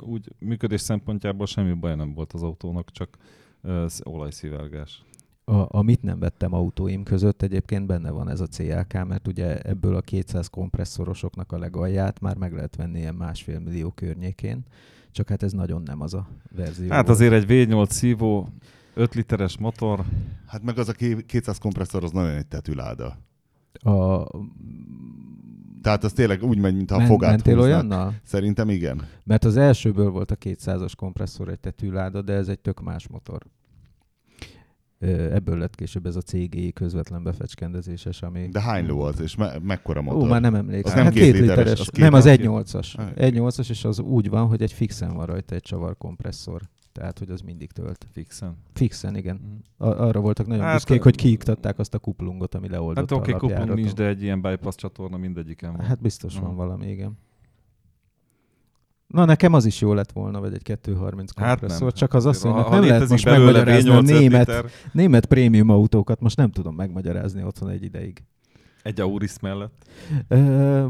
[0.02, 3.16] úgy működés szempontjából semmi baj nem volt az autónak, csak
[3.62, 5.02] uh, olajszivárgás.
[5.44, 9.96] A, amit nem vettem autóim között, egyébként benne van ez a CLK, mert ugye ebből
[9.96, 14.62] a 200 kompresszorosoknak a legalját már meg lehet venni ilyen másfél millió környékén,
[15.10, 16.90] csak hát ez nagyon nem az a verzió.
[16.90, 17.18] Hát volt.
[17.18, 18.48] azért egy V8 szívó,
[18.94, 20.04] 5 literes motor,
[20.46, 23.18] Hát meg az a ké- 200 kompresszor, az nagyon egy tetüláda.
[23.78, 24.26] A,
[25.82, 27.70] Tehát az tényleg úgy megy, mintha a men, fogát mentél húznak.
[27.72, 28.14] olyannal?
[28.24, 29.02] Szerintem igen.
[29.24, 33.42] Mert az elsőből volt a 200-as kompresszor egy tetőláda, de ez egy tök más motor.
[35.32, 38.48] Ebből lett később ez a CGI közvetlen befecskendezéses, ami...
[38.48, 40.28] De hány ló az, és me- mekkora Ó, motor?
[40.28, 40.90] már nem emlékszem.
[40.90, 41.80] Az nem hát két literes, literes.
[41.80, 42.64] az két nem, az literes.
[42.64, 42.98] 1.8-as.
[42.98, 46.60] Ah, 1.8-as, és az úgy van, hogy egy fixen van rajta egy csavar kompresszor.
[46.98, 48.06] Tehát, hogy az mindig tölt.
[48.12, 48.56] fixen.
[48.74, 49.62] Fixen, igen.
[49.76, 53.22] A- arra voltak nagyon Hát, hát, büszkék, hogy kiiktatták azt a kuplungot, ami leoldotta Hát
[53.22, 55.86] oké, a okay, kuplung nincs, de egy ilyen bypass csatorna mindegyiken van.
[55.86, 56.56] Hát biztos van Mhm.
[56.56, 57.18] valami, igen.
[59.06, 61.90] Na, nekem az is jó lett volna, vagy egy 230 Hát kompresszor, nem.
[61.96, 66.20] csak az azt, ha nem lehet most megmagyarázni a V8 német, liter, német prémium autókat,
[66.20, 68.22] most nem tudom megmagyarázni otthon egy ideig.
[68.82, 69.88] Egy Auris mellett.
[70.28, 70.86] Ö,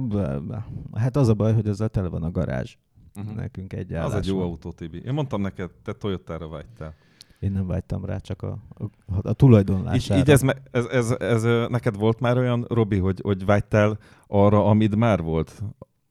[0.95, 2.77] hát az a baj, hogy ezzel tele van a garázs.
[3.19, 3.35] Uh-huh.
[3.35, 5.03] Nekünk egy Az egy jó autó, Tibi.
[5.07, 6.95] Én mondtam neked, te Toyotára vágytál.
[7.39, 10.21] Én nem vágytam rá, csak a, a, a Így, tulajdonlására.
[10.21, 13.99] így ez, me- ez, ez, ez, ö, neked volt már olyan, Robi, hogy, hogy vágytál
[14.27, 15.63] arra, amit már volt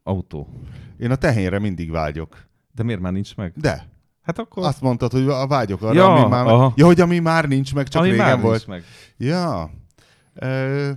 [0.04, 0.48] autó.
[0.98, 2.48] Én a tehénre mindig vágyok.
[2.72, 3.54] De miért már nincs meg?
[3.56, 3.90] De,
[4.22, 4.66] Hát akkor...
[4.66, 6.46] azt mondtad, hogy a vágyok arra, Ja, ami már...
[6.48, 6.74] aha.
[6.76, 8.68] Ja, hogy ami már nincs meg, csak ami régen már volt.
[8.68, 8.84] nincs meg.
[9.18, 9.70] Ja,
[10.34, 10.92] Ö,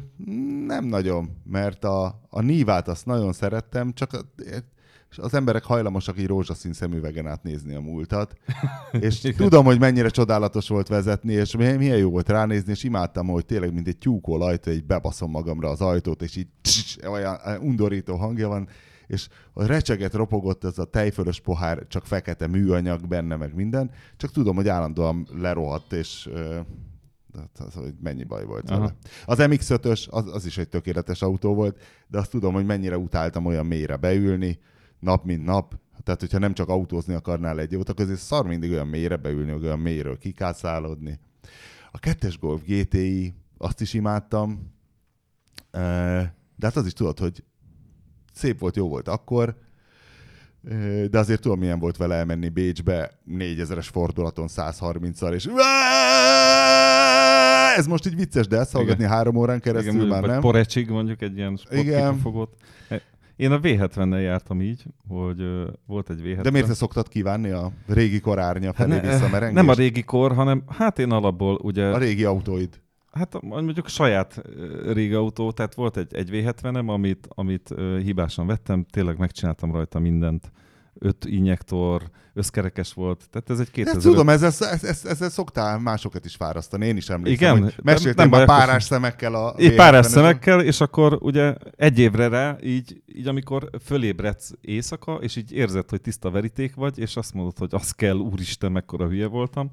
[0.67, 4.11] nem nagyon, mert a, a nívát azt nagyon szerettem, csak
[5.11, 8.35] és az emberek hajlamosak így rózsaszín szemüvegen átnézni a múltat.
[9.01, 13.47] És tudom, hogy mennyire csodálatos volt vezetni, és milyen jó volt ránézni, és imádtam, hogy
[13.47, 18.17] tényleg, mint egy tyúkol ajtó, így bebaszom magamra az ajtót, és így tss, olyan undorító
[18.17, 18.69] hangja van,
[19.07, 24.31] és a recseget ropogott ez a tejfölös pohár, csak fekete műanyag benne, meg minden, csak
[24.31, 26.61] tudom, hogy állandóan lerohadt, és ö,
[27.39, 28.81] hát az, hogy mennyi baj volt Aha.
[28.81, 28.95] vele.
[29.25, 33.47] Az MX-5-ös, az, az is egy tökéletes autó volt, de azt tudom, hogy mennyire utáltam
[33.47, 34.59] olyan mélyre beülni,
[35.01, 35.75] nap mint nap.
[36.03, 39.53] Tehát, hogyha nem csak autózni akarnál egy jót, akkor azért szar mindig olyan mélyre beülni,
[39.53, 41.19] olyan mélyről kikászálódni.
[41.91, 44.75] A kettes Golf GTI, azt is imádtam,
[46.57, 47.45] de hát az is tudod, hogy
[48.33, 49.57] szép volt, jó volt akkor,
[51.11, 55.49] de azért tudom, milyen volt vele elmenni Bécsbe 4000-es fordulaton 130-szal, és
[57.77, 60.41] ez most így vicces, de ezt hallgatni három órán keresztül Igen, már nem.
[60.41, 61.85] Porecsig mondjuk egy ilyen Igen.
[61.85, 62.57] sportkipufogót.
[63.41, 66.41] Én a V70-nel jártam így, hogy ö, volt egy V70.
[66.43, 69.55] De miért te szoktad kívánni a régi korárnya hát felé ne, visszamerengést?
[69.55, 71.87] Nem a régi kor, hanem hát én alapból ugye...
[71.87, 72.81] a régi autóid.
[73.13, 74.43] Hát mondjuk saját
[74.93, 79.99] régi autó, tehát volt egy, egy V70-em, amit, amit ö, hibásan vettem, tényleg megcsináltam rajta
[79.99, 80.53] mindent.
[81.03, 82.03] Öt injektor,
[82.35, 86.87] összkerekes volt, tehát ez egy De 2000 tudom, ezzel, ezzel, ezzel szoktál másokat is fárasztani.
[86.87, 87.63] Én is emlékszem, Igen?
[87.63, 90.09] hogy Nem- akkor párás szemekkel a Így párás V70-esen.
[90.11, 95.91] szemekkel, és akkor ugye egy évre rá, így, így amikor fölébredsz éjszaka, és így érzed,
[95.91, 99.71] hogy tiszta veríték vagy, és azt mondod, hogy az kell, úristen, mekkora hülye voltam,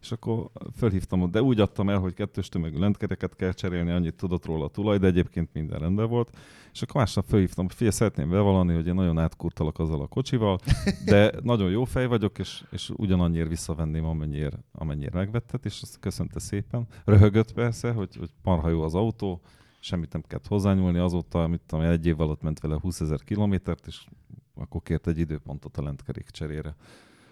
[0.00, 4.44] és akkor fölhívtam, de úgy adtam el, hogy kettős tömegű lentkereket kell cserélni, annyit tudott
[4.46, 6.28] róla a tulaj, de egyébként minden rendben volt.
[6.72, 10.58] És akkor másnap fölhívtam, figyelj, szeretném bevallani, hogy én nagyon átkurtalak azzal a kocsival,
[11.04, 16.40] de nagyon jó fej vagyok, és, és ugyanannyiért visszavenném, amennyiért, amennyiért megvetted, és azt köszönte
[16.40, 16.86] szépen.
[17.04, 19.40] Röhögött persze, hogy, hogy marha jó az autó,
[19.80, 23.86] semmit nem kellett hozzányúlni, azóta, amit tudom, egy év alatt ment vele 20 ezer kilométert,
[23.86, 24.06] és
[24.54, 26.74] akkor kért egy időpontot a lentkerék cserére.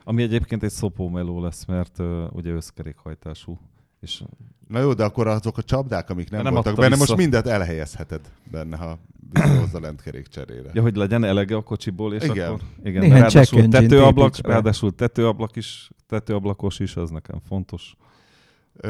[0.05, 3.59] Ami egyébként egy szopó meló lesz, mert uh, ugye összkerékhajtású.
[4.01, 4.23] És
[4.69, 6.99] Na jó, de akkor azok a csapdák, amik nem, Nem voltak benne, vissza.
[6.99, 8.99] most mindet elhelyezheted benne, ha
[9.33, 10.71] visszahozza a lentkerék cserére.
[10.73, 12.49] ja, hogy legyen elege a kocsiból, és Igen.
[12.49, 17.97] akkor igen, Néhány ráadásul tetőablak, ráadásul tetőablak is, tetőablakos is, az nekem fontos.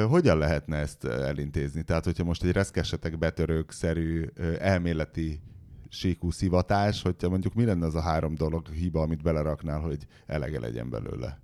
[0.08, 1.82] Hogyan lehetne ezt elintézni?
[1.82, 4.24] Tehát, hogyha most egy reszkesetek betörők-szerű
[4.58, 5.40] elméleti
[5.88, 10.60] síkú szivatás, hogyha mondjuk mi lenne az a három dolog hiba, amit beleraknál, hogy elege
[10.60, 11.40] legyen belőle?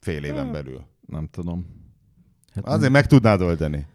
[0.00, 0.84] Fél éven belül.
[1.06, 1.81] Nem tudom.
[2.54, 3.86] Hát Azért meg tudnád oldani.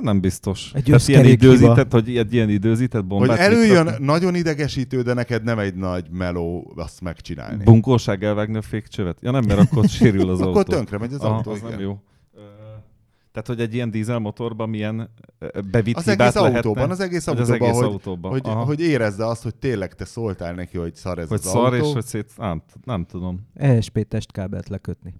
[0.00, 0.70] Nem biztos.
[0.74, 4.04] Egy Tehát ilyen időzített, hogy egy ilyen időzített Hogy bombát előjön mit rakni?
[4.04, 7.64] nagyon idegesítő, de neked nem egy nagy meló azt megcsinálni.
[7.64, 9.18] Bunkóság elvágni a fékcsövet?
[9.20, 10.72] Ja nem, mert akkor sérül az Akkor autó.
[10.72, 11.70] tönkre megy az Aha, autó, az igen.
[11.70, 12.00] nem jó.
[13.32, 15.10] Tehát, hogy egy ilyen dízelmotorban milyen
[15.70, 16.56] bevitt Az egész lehetne?
[16.56, 18.30] autóban, az egész az autóban, egész hogy, autóban.
[18.30, 18.64] hogy, Aha.
[18.64, 21.86] hogy érezze azt, hogy tényleg te szóltál neki, hogy szar ez hogy az szar autó.
[21.86, 22.30] és hogy szét...
[22.36, 23.46] Nem, nem tudom.
[23.54, 25.14] ESP testkábelt lekötni.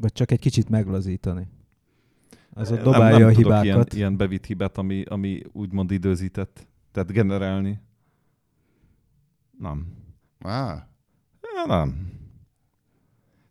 [0.00, 1.48] Vagy csak egy kicsit meglazítani.
[2.52, 3.64] Az ott Nem- dobálja nem a tudok hibákat.
[3.64, 6.66] Ilyen, ilyen bevitt hibát, ami, ami úgymond időzített.
[6.92, 7.80] Tehát generálni.
[9.58, 9.86] Nem.
[10.40, 10.88] Á,
[11.54, 12.08] Ja, nem.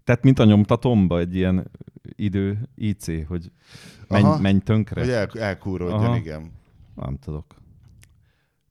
[0.04, 1.72] Tehát mint a nyomtatomba egy ilyen
[2.16, 3.52] idő IC, hogy
[4.08, 4.40] menj, Aha.
[4.40, 5.02] menj tönkre.
[5.02, 6.16] hogy el, elkúrodjon, Aha.
[6.16, 6.52] igen.
[6.96, 7.56] Nem tudok.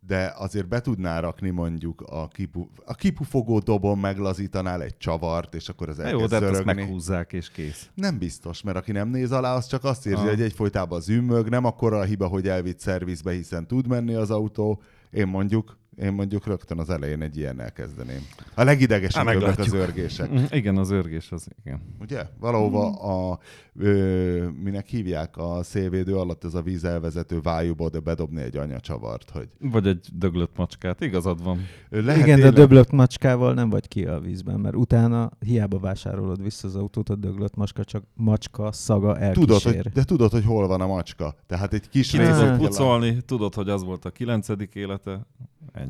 [0.08, 5.68] De azért be tudná rakni mondjuk a, kipu, a kipufogó dobon meglazítanál egy csavart, és
[5.68, 6.82] akkor az Na Jó, elkezd de hát azt zörögni.
[6.82, 7.88] meghúzzák és kész.
[7.94, 10.28] Nem biztos, mert aki nem néz alá, az csak azt érzi, Aha.
[10.28, 14.82] hogy egyfolytában zümmög, nem akkora a hiba, hogy elvitt szervizbe, hiszen tud menni az autó.
[15.10, 18.20] Én mondjuk, én mondjuk rögtön az elején egy ilyen elkezdeném.
[18.54, 20.30] A legidegesítőbbek az örgések.
[20.32, 21.80] Mm, Igen, az örgés az, igen.
[22.00, 22.22] Ugye?
[22.40, 23.38] Valahova a,
[23.76, 29.48] ö, minek hívják a szélvédő alatt, ez a vízelvezető vájúba de bedobni egy anyacsavart, hogy
[29.60, 31.58] Vagy egy döglött macskát, igazad van.
[31.90, 35.78] lehet Igen, de a tényleg- döglött macskával nem vagy ki a vízben, mert utána hiába
[35.78, 39.46] vásárolod vissza az autót, a döglött macska, csak macska szaga elkísér.
[39.46, 41.34] Tudod, hogy, de tudod, hogy hol van a macska.
[41.46, 44.74] Tehát egy kis Ki Nézd, rész- tudod hogy pucolni, tudod, hogy az volt a kilencedik
[44.74, 45.26] élete,
[45.72, 45.87] ennyi.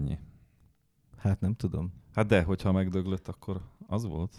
[1.16, 1.92] Hát nem tudom.
[2.14, 4.34] Hát de, hogyha megdöglött, akkor az volt.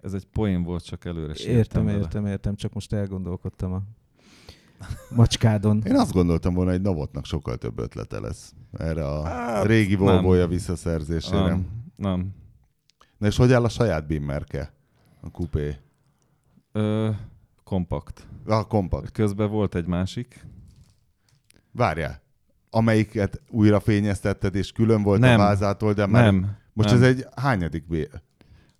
[0.00, 1.98] Ez egy poén volt, csak előre sírtam Értem, vele.
[1.98, 3.82] értem, értem, csak most elgondolkodtam a
[5.14, 5.82] macskádon.
[5.84, 10.02] Én azt gondoltam volna, hogy Novotnak sokkal több ötlete lesz erre a Hát, régi nem.
[10.02, 11.40] Volvo-ja visszaszerzésére.
[11.40, 12.34] Nem, nem.
[13.18, 14.72] Na és hogy áll a saját bimmerke?
[15.20, 15.76] A kupé.
[16.72, 17.10] Ö,
[17.64, 18.26] kompakt.
[18.46, 19.12] A kompakt.
[19.12, 20.46] Közben volt egy másik.
[21.72, 22.20] Várjál.
[22.70, 25.40] Amelyiket újra fényeztetted, és külön volt Nem.
[25.40, 26.24] a vázától, de már...
[26.24, 26.56] Nem.
[26.72, 26.98] Most nem.
[26.98, 27.96] ez egy hányadik B?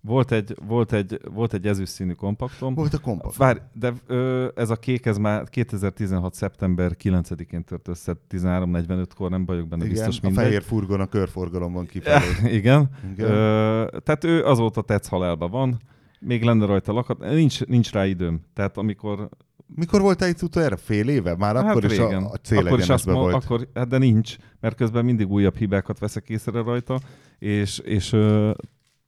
[0.01, 2.73] Volt egy, volt egy, volt egy ezüst színű kompaktom.
[2.73, 3.35] Volt a kompakt.
[3.35, 6.33] Várj, de ö, ez a kék, ez már 2016.
[6.33, 10.43] szeptember 9-én tört össze, 13.45-kor, nem vagyok benne Igen, biztos a mindegy.
[10.43, 12.25] fehér furgon a körforgalomban kifelé.
[12.57, 12.89] Igen.
[13.11, 13.31] Igen.
[13.31, 15.79] Ö, tehát ő azóta tetsz halálba van,
[16.19, 18.41] még lenne rajta lakat, nincs, nincs rá időm.
[18.53, 19.29] Tehát amikor...
[19.75, 20.77] Mikor voltál itt utoljára?
[20.77, 21.35] Fél éve?
[21.35, 23.43] Már hát akkor is a, a cél akkor is azt mond, volt.
[23.43, 26.99] akkor, hát de nincs, mert közben mindig újabb hibákat veszek észre rajta,
[27.39, 28.51] és, és ö,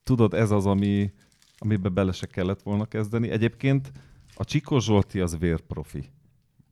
[0.03, 1.11] tudod, ez az, ami,
[1.57, 3.29] amiben bele se kellett volna kezdeni.
[3.29, 3.91] Egyébként
[4.35, 6.03] a Csikos Zsolti az vérprofi.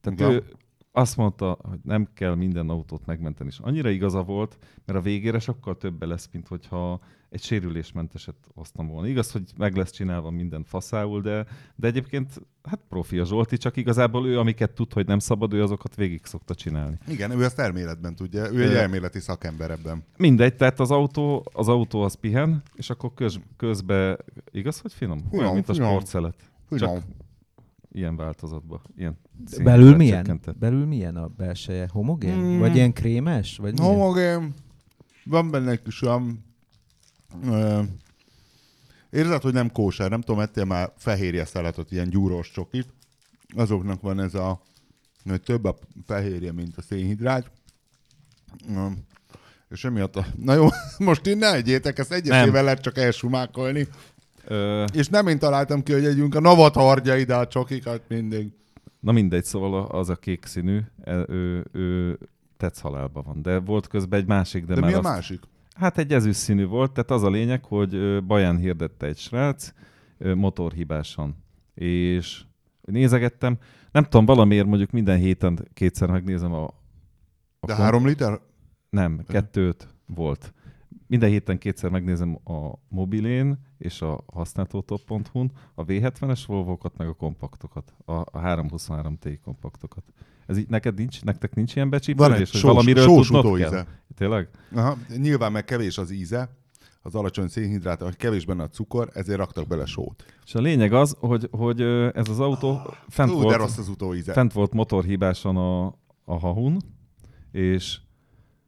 [0.02, 0.32] Tehát Igen.
[0.32, 0.44] ő
[0.92, 5.40] azt mondta, hogy nem kell minden autót megmenteni, és annyira igaza volt, mert a végére
[5.40, 9.08] sokkal többe lesz, mint hogyha egy sérülésmenteset hoztam volna.
[9.08, 13.78] Igaz, hogy meg lesz csinálva minden faszául, de, de egyébként hát profi a Zsolti, csak
[13.78, 16.98] igazából ő, amiket tud, hogy nem szabad, ő azokat végig szokta csinálni.
[17.08, 18.52] Igen, ő ezt elméletben tudja.
[18.52, 20.04] Ő egy elméleti szakember ebben.
[20.18, 24.18] Mindegy, tehát az autó, az autó az pihen, és akkor köz, közben,
[24.52, 25.18] igaz, hogy finom?
[25.18, 26.36] Olyan, Finom, mint a sportszelet.
[26.78, 27.04] Csak
[27.92, 28.82] ilyen változatban.
[28.96, 29.20] Ilyen
[29.64, 30.42] Belül milyen?
[30.60, 31.88] Belül milyen a belseje?
[31.92, 32.38] Homogén?
[32.38, 32.60] Mm.
[32.60, 33.58] Vagy ilyen krémes?
[33.58, 33.94] Vagy milyen?
[33.94, 34.54] Homogén.
[35.24, 36.48] Van benne egy kis olyan...
[37.46, 37.82] Ö,
[39.10, 40.10] érzed, hogy nem kóser.
[40.10, 42.88] Nem tudom, ettél már fehérje szeletot, ilyen gyúrós csokit.
[43.56, 44.62] Azoknak van ez a...
[45.30, 47.52] hogy több a fehérje, mint a szénhidrát.
[48.76, 48.86] Ö,
[49.70, 50.26] és emiatt a...
[50.36, 53.88] Na jó, most én ne egyétek, ezt egyesével lehet csak elsumákolni.
[54.46, 58.52] Ö, És nem én találtam ki, hogy együnk a Novat hordja ide a csokikat mindig.
[59.00, 62.18] na mindegy, szóval az a kék színű, e- ő, ő
[62.58, 63.42] tetsz halálba van.
[63.42, 65.40] De volt közben egy másik, de, De, már mi a azt, másik?
[65.80, 69.74] Hát egy ezüst színű volt, tehát az a lényeg, hogy Baján hirdette egy srác
[70.18, 71.36] motorhibásan.
[71.74, 72.44] És
[72.82, 73.58] nézegettem,
[73.92, 76.64] nem tudom, valamiért mondjuk minden héten kétszer megnézem a...
[76.64, 76.68] a
[77.68, 78.40] De kom- három liter?
[78.90, 80.54] Nem, kettőt volt.
[81.08, 87.94] Minden héten kétszer megnézem a mobilén és a használtótop.hu-n a V70-es Volvo-kat, meg a kompaktokat,
[88.06, 90.04] a, a 323 Ti kompaktokat.
[90.50, 93.86] Ez így neked nincs, nektek nincs ilyen Van becsípődés, egy hogy sós, valamiről sós kell?
[94.16, 94.50] Tényleg?
[94.76, 96.50] Aha, nyilván meg kevés az íze,
[97.02, 100.26] az alacsony szénhidrát, hogy kevés benne a cukor, ezért raktak bele sót.
[100.46, 101.82] És a lényeg az, hogy, hogy
[102.14, 104.34] ez az autó fent, Ú, de volt, rossz az utóíze.
[104.34, 105.86] fent volt motorhibáson a,
[106.26, 106.78] a hahun,
[107.52, 108.00] és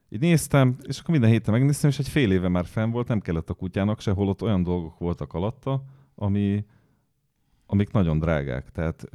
[0.10, 3.20] így néztem, és akkor minden héten megnéztem, és egy fél éve már fenn volt, nem
[3.20, 5.84] kellett a kutyának se, holott olyan dolgok voltak alatta,
[6.16, 6.66] ami,
[7.66, 8.72] amik nagyon drágák.
[8.72, 9.10] Tehát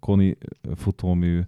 [0.00, 0.36] Koni
[0.74, 1.40] futómű,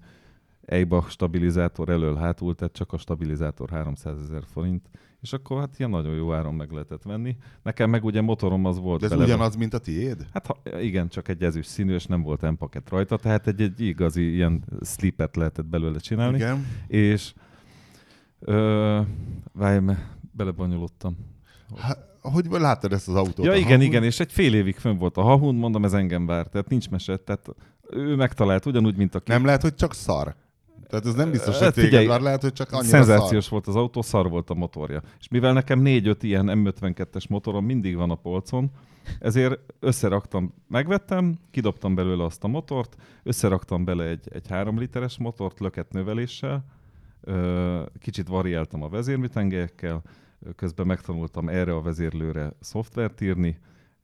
[0.66, 4.88] Eibach stabilizátor elől hátul, tehát csak a stabilizátor 300 ezer forint,
[5.20, 7.36] és akkor hát ilyen nagyon jó áron meg lehetett venni.
[7.62, 9.00] Nekem meg ugye motorom az volt.
[9.00, 10.26] De ez bele- ugyanaz, mint a tiéd?
[10.32, 13.80] Hát ha, igen, csak egy ezüst színű, és nem volt empaket rajta, tehát egy, egy
[13.80, 16.36] igazi ilyen slipet lehetett belőle csinálni.
[16.36, 16.66] Igen.
[16.86, 17.34] És
[18.40, 19.00] ö,
[19.52, 19.84] várj,
[20.30, 21.16] belebonyolódtam.
[21.76, 23.46] Há, hogy láttad ezt az autót?
[23.46, 23.86] Ja, igen, hangul?
[23.86, 26.90] igen, és egy fél évig fönn volt a hahun, mondom, ez engem vár, tehát nincs
[26.90, 27.48] mese, tehát
[27.90, 30.34] ő megtalált ugyanúgy, mint a Nem lehet, hogy csak szar.
[30.88, 33.52] Tehát ez nem biztos, hogy Hát téged figyelj, vár, lehet, hogy csak annyira Szenzációs szar.
[33.52, 35.02] volt az autó, szar volt a motorja.
[35.20, 38.70] És mivel nekem 4-5 ilyen M52-es motorom mindig van a polcon,
[39.18, 45.60] ezért összeraktam, megvettem, kidobtam belőle azt a motort, összeraktam bele egy, egy 3 literes motort
[45.60, 46.64] löket növeléssel,
[47.20, 50.02] ö, kicsit variáltam a vezérműtengelyekkel,
[50.56, 53.58] közben megtanultam erre a vezérlőre szoftvert írni,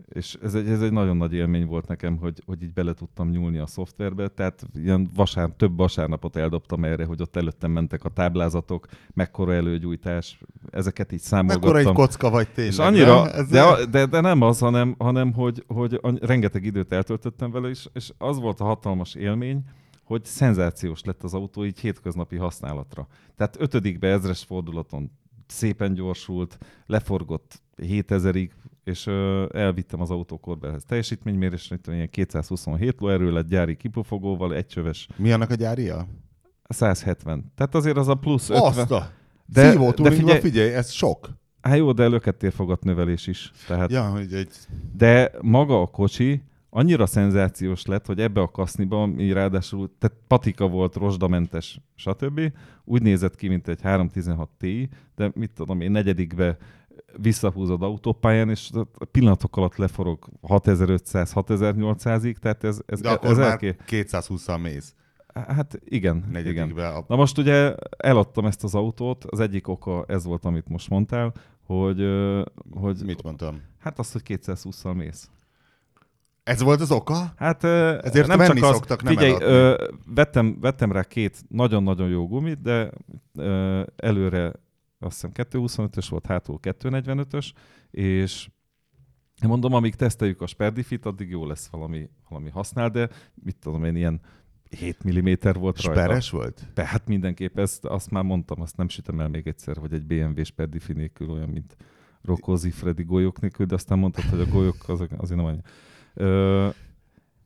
[0.09, 3.31] és ez egy, ez egy nagyon nagy élmény volt nekem, hogy, hogy így bele tudtam
[3.31, 8.09] nyúlni a szoftverbe, tehát ilyen vasár, több vasárnapot eldobtam erre, hogy ott előttem mentek a
[8.09, 11.73] táblázatok, mekkora előgyújtás, ezeket így számolgattam.
[11.73, 12.73] Mekkora egy kocka vagy tényleg.
[12.73, 13.33] És annyira, nem?
[13.35, 17.69] Ez de, de, de nem az, hanem, hanem hogy, hogy any- rengeteg időt eltöltöttem vele,
[17.69, 19.65] és, és az volt a hatalmas élmény,
[20.05, 23.07] hogy szenzációs lett az autó így hétköznapi használatra.
[23.37, 25.11] Tehát ötödikbe ezres fordulaton
[25.47, 28.51] szépen gyorsult, leforgott 7000-ig,
[28.85, 35.33] és ö, elvittem az autókorberhez teljesítménymérésre, itt ilyen 227 lóerő lett gyári kipufogóval, egycsöves Mi
[35.33, 36.07] annak a gyária?
[36.69, 37.53] 170.
[37.55, 38.65] Tehát azért az a plusz 50.
[38.65, 39.11] Azt a...
[39.47, 41.29] De- Szívó de figyelj- figyelj, ez sok.
[41.61, 43.51] Hát jó, de lökettérfogat növelés is.
[43.67, 44.49] Tehát Ja, hogy egy...
[44.97, 50.69] De maga a kocsi annyira szenzációs lett, hogy ebbe a kaszniba, mi ráadásul, tehát patika
[50.69, 52.41] volt, rozsdamentes, stb.
[52.85, 56.57] Úgy nézett ki, mint egy 316 Ti, de mit tudom én, negyedikbe
[57.17, 58.71] visszahúzod autópályán, és
[59.11, 63.77] pillanatok alatt leforog 6500-6800-ig, tehát ez, ez, De ez akkor már elké...
[63.87, 64.95] 220-al mész.
[65.35, 66.31] Hát igen, igen.
[66.33, 66.89] Negyedikbe.
[66.89, 67.05] A...
[67.09, 71.33] Na most ugye eladtam ezt az autót, az egyik oka ez volt, amit most mondtál,
[71.67, 72.07] hogy,
[72.71, 73.61] hogy Mit mondtam?
[73.79, 75.31] hát az, hogy 220-szal mész.
[76.43, 77.33] Ez volt az oka?
[77.37, 79.47] Hát Ezért nem csak az, szoktak, nem figyelj, eladni.
[79.47, 82.91] ö, vettem, vettem rá két nagyon-nagyon jó gumit, de
[83.35, 84.53] ö, előre
[85.01, 87.51] azt hiszem 225-ös volt, hátul 245-ös,
[87.91, 88.49] és
[89.47, 93.97] mondom, amíg teszteljük a sperdifit, addig jó lesz valami, valami használ, de mit tudom én,
[93.97, 94.21] ilyen
[94.77, 96.01] 7 mm volt rajta.
[96.01, 96.67] Speres volt?
[96.75, 100.07] Be, hát mindenképp, ezt, azt már mondtam, azt nem sütem el még egyszer, hogy egy
[100.07, 101.77] BMW Sperdifi nélkül olyan, mint
[102.23, 105.61] Rokozi Freddy golyók nélkül, de aztán mondtad, hogy a golyók azok, azért nem annyi.
[106.15, 106.69] Ö,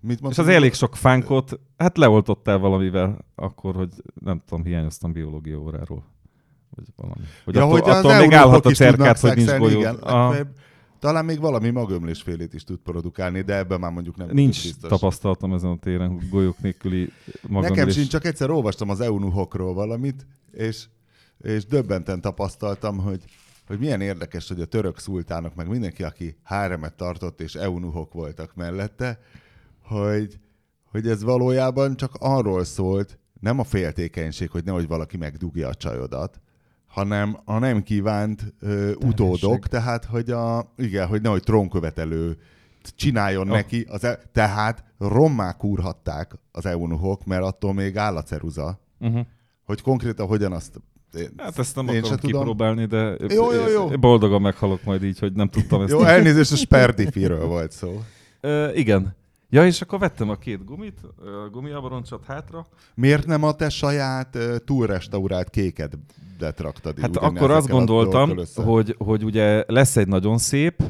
[0.00, 5.58] Mit és az elég sok fánkot, hát leoltottál valamivel, akkor, hogy nem tudom, hiányoztam biológia
[5.58, 6.13] óráról.
[6.74, 7.22] Vagy valami.
[7.44, 9.78] Hogy ja, attól, hogy az attól még európok állhat a cerkát, hogy nincs golyó.
[9.78, 9.94] Igen.
[9.94, 10.48] Legfeljebb
[11.04, 14.90] Talán még valami magömlésfélét is tud produkálni, de ebben már mondjuk nem Nincs biztos.
[14.90, 19.74] tapasztalatom ezen a téren, hogy golyók nélküli magam Nekem sincs, csak egyszer olvastam az eunuchokról
[19.74, 20.84] valamit, és,
[21.38, 23.24] és döbbenten tapasztaltam, hogy,
[23.66, 28.54] hogy milyen érdekes, hogy a török szultánok, meg mindenki, aki háremet tartott, és eunuchok voltak
[28.54, 29.20] mellette,
[29.82, 30.38] hogy,
[30.90, 36.40] hogy ez valójában csak arról szólt, nem a féltékenység, hogy nehogy valaki megdugja a csajodat,
[36.94, 42.36] hanem a nem kívánt ö, utódok, tehát hogy a, igen, hogy nehogy trónkövetelő
[42.96, 43.54] csináljon Oh.
[43.54, 48.80] neki, az e- tehát rommá kúrhatták az eunuchok, mert attól még áll a ceruza.
[49.00, 49.26] Uh-huh.
[49.64, 50.80] Hogy konkrétan hogyan azt...
[51.18, 52.40] Én, Hát ezt nem én akarom tudom.
[52.40, 53.90] kipróbálni, de Jó, jó, jó.
[53.90, 55.90] én boldogan meghalok majd így, hogy nem tudtam ezt.
[55.90, 58.02] Jó, elnézést, a Sperdifiről volt szó.
[58.40, 59.14] Ö, igen.
[59.54, 61.00] Ja, és akkor vettem a két gumit,
[61.44, 62.66] a gumiabroncsot hátra.
[62.94, 66.98] Miért nem a te saját túlrestaurált kékedet raktad?
[66.98, 70.82] Hát akkor azt gondoltam, hogy, hogy ugye lesz egy nagyon szép,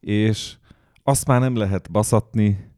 [0.00, 0.56] és
[1.02, 2.70] azt már nem lehet baszatni,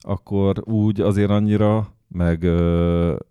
[0.00, 2.42] akkor úgy azért annyira, meg,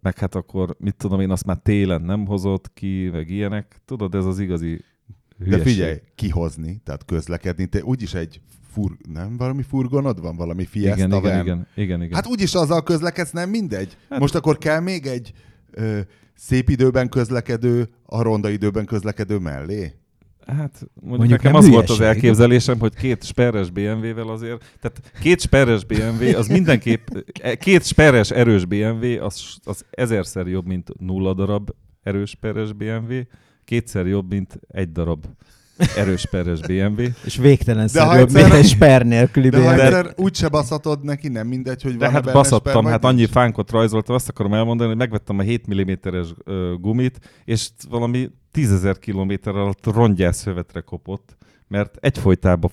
[0.02, 3.82] meg hát akkor, mit tudom én, azt már télen nem hozott ki, meg ilyenek.
[3.86, 4.84] Tudod, ez az igazi
[5.38, 5.66] De hülyeség.
[5.66, 8.42] figyelj, kihozni, tehát közlekedni, te úgyis egy
[8.76, 8.92] fur...
[9.14, 12.16] nem valami furgonod van, valami Fiesta igen, igen, igen, igen, igen.
[12.16, 13.98] Hát úgyis azzal közlekedsz, nem mindegy.
[14.10, 15.32] Hát- Most akkor kell még egy
[15.72, 16.00] ö,
[16.36, 19.94] szép időben közlekedő, a ronda időben közlekedő mellé?
[20.48, 20.56] Hát
[20.94, 25.86] mondjuk, Mondjuk nekem az volt az elképzelésem, hogy két sperres BMW-vel azért, tehát két sperres
[25.86, 27.08] BMW, az mindenképp,
[27.42, 31.70] e, két sperres erős BMW, az, az ezerszer jobb, mint nulla darab
[32.04, 33.14] erős sperres BMW,
[33.64, 35.26] kétszer jobb, mint egy darab
[35.96, 37.04] erős sperres BMW.
[37.24, 39.82] És végtelen De ha szerűbb, mint egy sper nélküli De ha BMW.
[39.82, 44.16] egyszer úgyse baszatod neki, nem mindegy, hogy De van hát baszattam, hát annyi fánkot rajzoltam,
[44.16, 46.28] azt akarom elmondani, hogy megvettem a 7 mm-es
[46.80, 52.72] gumit, és valami 10.000 kilométer alatt rongyász hövetre kopott, mert egyfolytában,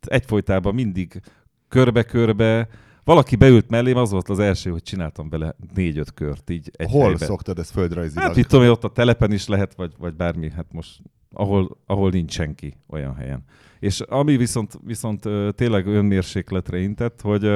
[0.00, 1.20] egyfolytában mindig
[1.68, 2.68] körbe-körbe.
[3.04, 7.00] Valaki beült mellém, az volt az első, hogy csináltam bele négy-öt kört így egy Hol
[7.00, 7.28] helyben.
[7.28, 8.26] szoktad ezt földrajzilag?
[8.26, 11.00] Hát mit tudom, én, ott a telepen is lehet, vagy, vagy bármi, hát most
[11.32, 13.44] ahol, ahol nincs senki olyan helyen.
[13.78, 17.50] És ami viszont, viszont tényleg önmérsékletre intett, hogy,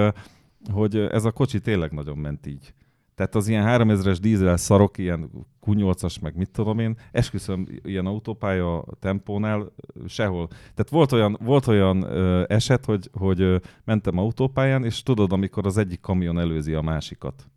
[0.72, 2.74] hogy ez a kocsi tényleg nagyon ment így.
[3.16, 5.30] Tehát az ilyen 3000-es dízel szarok, ilyen
[5.66, 9.72] Q8-as, meg mit tudom én, esküszöm, ilyen autópálya tempónál
[10.06, 10.46] sehol.
[10.48, 15.66] Tehát volt olyan, volt olyan ö, eset, hogy, hogy ö, mentem autópályán, és tudod, amikor
[15.66, 17.50] az egyik kamion előzi a másikat,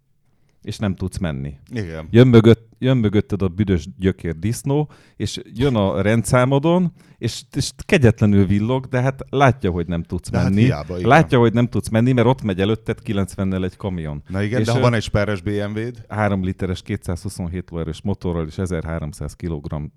[0.62, 1.54] és nem tudsz menni.
[1.72, 2.08] Igen.
[2.12, 8.46] Jön, mögött, jön mögötted a büdös gyökér disznó, és jön a rendszámodon, és, és kegyetlenül
[8.46, 10.62] villog, de hát látja, hogy nem tudsz De hát menni.
[10.62, 11.10] hiába, igen.
[11.10, 14.24] látja, hogy nem tudsz menni, mert ott megy előtted 90-nel egy kamion.
[14.28, 18.58] Na igen, És, de ha van egy sperres BMW-d, 3 literes, 227 lóerős motorral és
[18.58, 19.92] 1300 kg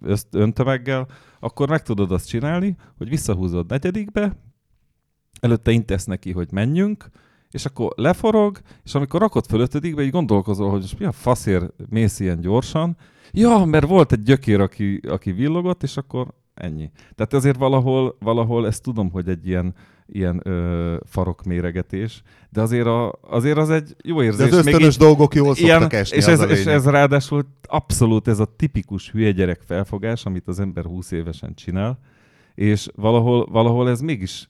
[0.00, 1.08] öszt- öntömeggel,
[1.40, 4.36] akkor meg tudod azt csinálni, hogy visszahúzod negyedikbe,
[5.40, 7.08] előtte intesz neki, hogy menjünk,
[7.54, 11.72] és akkor leforog, és amikor rakod föl ötödikbe, így gondolkozol, hogy most mi a faszért
[11.90, 12.96] mész ilyen gyorsan.
[13.32, 16.90] Ja, mert volt egy gyökér, aki, aki villogott, és akkor ennyi.
[17.14, 19.74] Tehát azért valahol, valahol ezt tudom, hogy egy ilyen,
[20.06, 24.50] ilyen ö, farokméregetés, de azért, a, azért az egy jó de érzés.
[24.50, 27.46] az Még ösztönös így- dolgok jól szoktak esni, és az ez, a és ez ráadásul
[27.62, 31.98] abszolút ez a tipikus hülye gyerek felfogás, amit az ember 20 évesen csinál,
[32.54, 34.48] és valahol, valahol ez mégis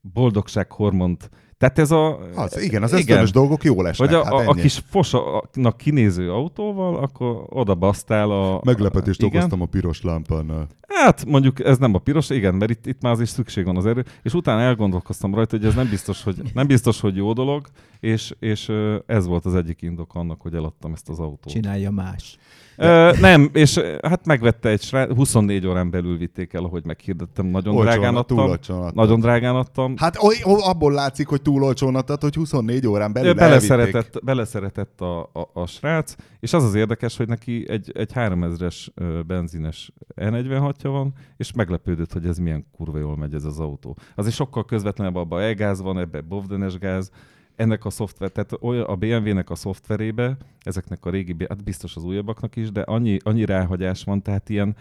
[0.00, 1.30] boldogsághormont.
[1.58, 2.18] Tehát ez a...
[2.34, 4.08] Az, igen, az ösztönös dolgok jól esnek.
[4.08, 8.60] Vagy a, hát a, a kis fosanak kinéző autóval, akkor oda basztál a...
[8.64, 9.36] Meglepetést igen.
[9.36, 10.68] okoztam a piros lámpánál.
[10.88, 13.86] Hát mondjuk ez nem a piros, igen, mert itt, itt már azért szükség van az
[13.86, 17.66] erő, és utána elgondolkoztam rajta, hogy ez nem biztos, hogy, nem biztos, hogy jó dolog,
[18.00, 18.72] és, és
[19.06, 21.52] ez volt az egyik indok annak, hogy eladtam ezt az autót.
[21.52, 22.38] Csinálja más.
[22.80, 27.74] Ö, nem, és hát megvette egy srác, 24 órán belül vitték el, ahogy meghirdettem, nagyon
[27.76, 28.50] Olcsón, drágán túl adtam.
[28.50, 28.94] adtad.
[28.94, 29.94] Nagyon drágán adtam.
[29.96, 33.68] Hát oly, o- abból látszik, hogy túl olcsón adtad, hogy 24 órán belül elvitték.
[33.68, 38.86] beleszeretett, beleszeretett a, a, a srác, és az az érdekes, hogy neki egy, egy 3000-es
[38.94, 43.96] ö, benzines E46-ja van, és meglepődött, hogy ez milyen kurva jól megy ez az autó.
[44.14, 47.10] Azért sokkal közvetlenebb abban e-gáz van, ebbe bovdenes gáz,
[47.58, 48.52] ennek a szoftver, tehát
[48.88, 53.44] a BMW-nek a szoftverébe, ezeknek a régi, hát biztos az újabbaknak is, de annyi, annyi
[53.44, 54.76] ráhagyás van, tehát ilyen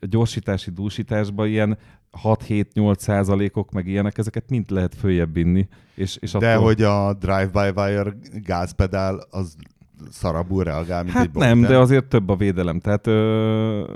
[0.00, 1.78] gyorsítási, dúsításban ilyen
[2.22, 5.68] 6-7-8 százalékok, meg ilyenek, ezeket mind lehet följebb vinni.
[5.94, 6.64] És, és De attól...
[6.64, 9.56] hogy a drive-by-wire gázpedál az
[10.10, 11.76] szarabul reagál, mint egy Hát nem, Bogdan.
[11.76, 13.94] de azért több a védelem, tehát ö,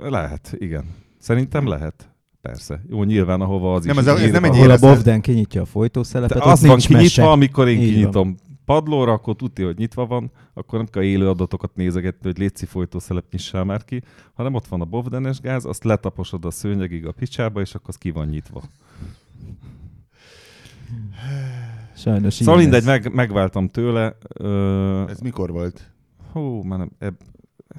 [0.00, 0.84] lehet, igen.
[1.18, 2.11] Szerintem lehet.
[2.42, 2.82] Persze.
[2.88, 4.04] Jó, nyilván ahova az Nem, is.
[4.06, 6.86] ez ez nem egy ahol- a Bovden kinyitja a folytószelepet, de ott az van nincs
[6.86, 7.30] kinyitva, mese.
[7.30, 7.92] amikor én Így van.
[7.94, 12.66] kinyitom padlóra, akkor tudja, hogy nyitva van, akkor nem kell élő adatokat nézegetni, hogy létszi
[12.66, 14.02] folytószelep nyissál már ki,
[14.34, 17.96] hanem ott van a bovdenes gáz, azt letaposod a szőnyegig a picsába, és akkor az
[17.96, 18.62] ki van nyitva.
[21.96, 24.16] Sajnos Szóval mindegy, meg, megváltam tőle.
[24.34, 25.90] Ö, Ez mikor volt?
[26.32, 27.14] hú, már nem, eb,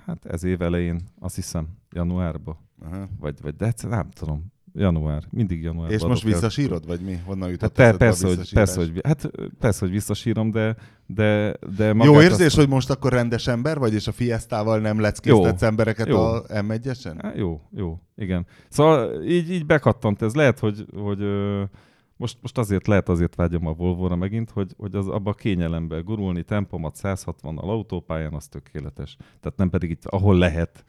[0.06, 2.58] hát ez év elején, azt hiszem, januárban.
[2.86, 3.08] Aha.
[3.20, 5.92] vagy, vagy december, nem tudom, január, mindig január.
[5.92, 7.20] És most visszasírod, vagy mi?
[7.26, 12.22] Honnan jutott Hát persze, hogy, persze, hogy, hát persze, hogy visszasírom, de, de, de Jó
[12.22, 15.68] érzés, azt, hogy most akkor rendes ember vagy, és a fiesztával nem leckésztetsz Jó.
[15.68, 16.18] embereket Jó.
[16.18, 17.16] a M1-esen?
[17.22, 18.46] Há, jó, jó, igen.
[18.70, 20.34] Szóval így, így bekattant ez.
[20.34, 21.20] Lehet, hogy, hogy
[22.18, 26.00] most, most azért lehet azért vágyom a Volvo-ra megint, hogy, hogy az abba a kényelembe
[26.00, 29.16] gurulni, tempomat 160-nal autópályán, az tökéletes.
[29.40, 30.86] Tehát nem pedig itt, ahol lehet,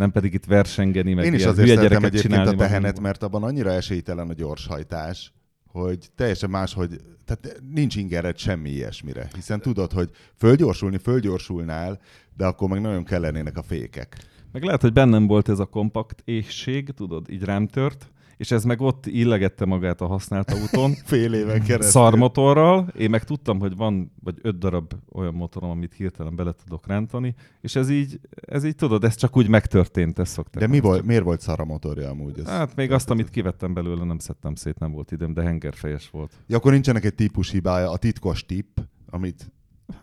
[0.00, 3.70] nem pedig itt versengeni, meg Én is azért szeretem egyébként a tehenet, mert abban annyira
[3.70, 5.32] esélytelen a gyorshajtás,
[5.66, 12.00] hogy teljesen más, hogy tehát nincs ingered semmi ilyesmire, hiszen tudod, hogy fölgyorsulni, fölgyorsulnál,
[12.36, 14.16] de akkor meg nagyon kellenének a fékek.
[14.52, 18.10] Meg lehet, hogy bennem volt ez a kompakt éhség, tudod, így rám tört,
[18.40, 22.02] és ez meg ott illegette magát a használt autón, Fél éven keresztül.
[22.02, 26.86] szarmotorral, én meg tudtam, hogy van vagy öt darab olyan motorom, amit hirtelen bele tudok
[26.86, 30.62] rántani, és ez így, ez így tudod, ez csak úgy megtörtént, ezt szokták.
[30.62, 32.38] De mi volt, miért volt szar a motorja amúgy?
[32.38, 36.10] Ez Hát még azt, amit kivettem belőle, nem szedtem szét, nem volt időm, de hengerfejes
[36.10, 36.32] volt.
[36.46, 38.78] Ja, akkor nincsenek egy típus hibája, a titkos tipp,
[39.10, 39.52] amit,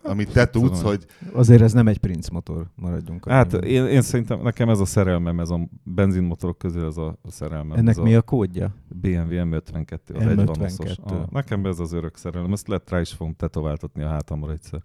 [0.03, 0.83] amit te tudsz, tudom.
[0.83, 3.29] hogy Azért ez nem egy princ motor, maradjunk.
[3.29, 7.77] Hát én, én szerintem nekem ez a szerelmem, ez a benzinmotorok közül ez a szerelmem.
[7.77, 8.73] Ennek ez mi a a kódja?
[8.87, 10.29] BMW M52, az M52.
[10.29, 10.97] egy vanoszos.
[11.03, 14.83] Ah, nekem ez az örök szerelem, ezt lehet rá is fogom tetováltatni a hátamra egyszer.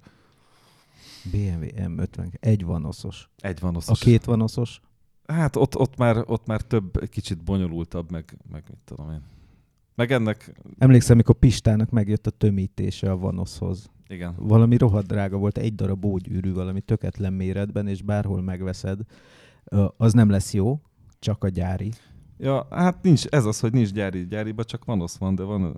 [1.30, 3.30] BMW M50, egy vanoszos.
[3.38, 3.98] Egy A vanoszos.
[3.98, 4.80] két vanoszos?
[5.26, 9.22] Hát ott, ott, már, ott már több, egy kicsit bonyolultabb, meg, meg mit tudom én.
[9.94, 13.90] Meg ennek, Emlékszem, amikor Pistának megjött a tömítése a vanoszhoz.
[14.12, 14.34] Igen.
[14.36, 19.00] Valami rohadt drága volt, egy darab bógyűrű, valami töketlen méretben, és bárhol megveszed,
[19.96, 20.80] az nem lesz jó,
[21.18, 21.92] csak a gyári.
[22.38, 25.76] Ja, hát nincs, ez az, hogy nincs gyári, gyáriba csak van osz van, de van...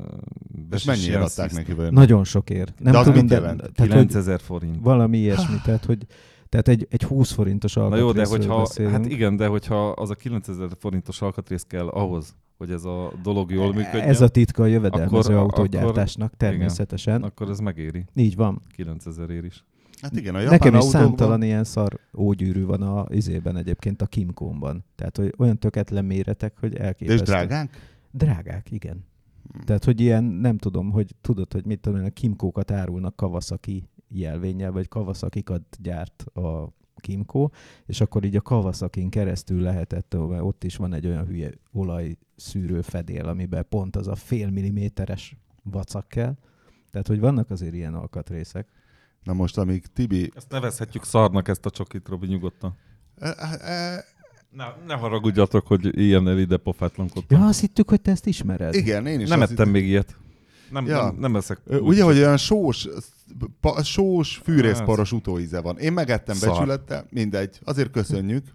[0.68, 1.92] be És mennyire ilyen adták neki vajon?
[1.92, 2.78] Nagyon sokért.
[2.78, 3.58] Nem De az tudom, mit de, jelent?
[3.58, 4.76] tehát, hogy 9000 forint.
[4.80, 6.06] valami ilyesmi, tehát, hogy
[6.54, 8.94] tehát egy, egy 20 forintos Na jó, de hogyha, beszélünk.
[8.94, 13.50] hát igen, de hogyha az a 9000 forintos alkatrész kell ahhoz, hogy ez a dolog
[13.50, 17.22] jól működjön, Ez a titka a jövedelmező Akkor- autógyártásnak, természetesen.
[17.22, 18.04] akkor ez megéri.
[18.14, 18.60] Így van.
[18.76, 19.64] 9000 ér is.
[20.00, 21.00] Hát igen, a japán Nekem is autókban...
[21.02, 24.84] számtalan ilyen szar ógyűrű van a izében egyébként a Kimcomban.
[24.94, 27.22] Tehát, hogy olyan töketlen méretek, hogy elképesztő.
[27.22, 27.70] és drágák?
[28.10, 29.04] Drágák, igen.
[29.52, 29.58] Hm.
[29.64, 33.88] Tehát, hogy ilyen, nem tudom, hogy tudod, hogy mit tudom én, a Kimkókat árulnak Kawasaki
[34.18, 37.48] jelvénnyel, vagy Kawasakikat gyárt a Kimco,
[37.86, 42.80] és akkor így a Kawasakin keresztül lehetett, mert ott is van egy olyan hülye olajszűrő
[42.80, 46.34] fedél, amiben pont az a fél milliméteres vacak kell.
[46.90, 48.68] Tehát, hogy vannak azért ilyen alkatrészek.
[49.22, 50.30] Na most, amíg Tibi...
[50.36, 52.76] Ezt nevezhetjük szarnak ezt a csokit, Robi, nyugodtan.
[53.18, 54.04] E, e,
[54.50, 57.40] Ne, ne haragudjatok, hogy ilyen ide pofátlankodtam.
[57.40, 58.74] Ja, azt hittük, hogy te ezt ismered.
[58.74, 60.16] igen, én is nem ettem hittem- még ilyet.
[60.70, 61.04] Nem, Ja.
[61.04, 61.60] nem, nem eszek.
[61.66, 62.88] Ugye, hogy olyan sós,
[63.60, 65.78] pa, sós fűrészparos utóíze van.
[65.78, 66.48] Én megettem Szar.
[66.48, 68.46] becsülettel, mindegy, azért köszönjük.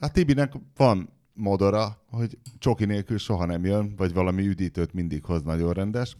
[0.00, 5.42] Hát Tibinek van modora, hogy csoki nélkül soha nem jön, vagy valami üdítőt mindig hoz
[5.42, 6.16] nagyon rendes,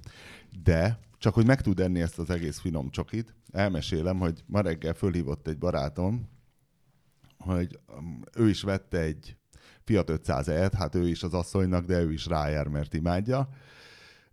[0.62, 4.94] de csak hogy meg tud enni ezt az egész finom csokit, elmesélem, hogy ma reggel
[4.94, 6.28] fölhívott egy barátom,
[7.38, 9.36] hogy um, ő is vette egy
[9.84, 13.48] Fiat 500 et hát ő is az asszonynak, de ő is rájár, mert imádja.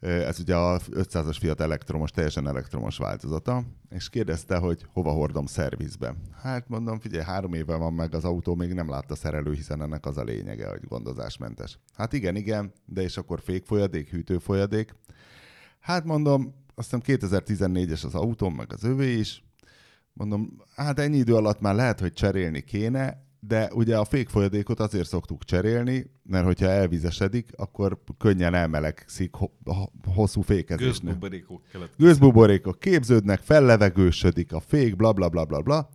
[0.01, 6.15] Ez ugye a 500-as Fiat elektromos, teljesen elektromos változata, és kérdezte, hogy hova hordom szervizbe.
[6.41, 10.05] Hát mondom, figyelj, három éve van meg az autó, még nem látta szerelő, hiszen ennek
[10.05, 11.79] az a lényege, hogy gondozásmentes.
[11.93, 14.95] Hát igen, igen, de és akkor fékfolyadék, hűtőfolyadék.
[15.79, 19.43] Hát mondom, azt hiszem 2014-es az autóm, meg az övé is.
[20.13, 25.07] Mondom, hát ennyi idő alatt már lehet, hogy cserélni kéne, de ugye a fékfolyadékot azért
[25.07, 31.11] szoktuk cserélni, mert hogyha elvizesedik, akkor könnyen elmelegszik ho- ho- hosszú fékezésnél.
[31.11, 31.89] Gőzbuborékok kelet.
[31.97, 35.89] Gőzbuborékok képződnek, fellevegősödik a fék, bla bla bla bla bla.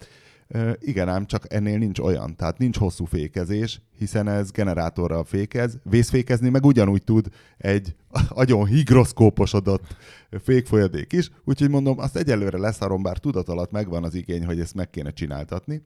[0.79, 2.37] Igen ám, csak ennél nincs olyan.
[2.37, 5.79] Tehát nincs hosszú fékezés, hiszen ez generátorral fékez.
[5.83, 7.97] Vészfékezni meg ugyanúgy tud egy
[8.29, 9.97] agyon higroszkóposodott
[10.43, 11.31] fékfolyadék is.
[11.45, 15.11] Úgyhogy mondom, azt egyelőre leszarom, bár tudat alatt megvan az igény, hogy ezt meg kéne
[15.11, 15.83] csináltatni.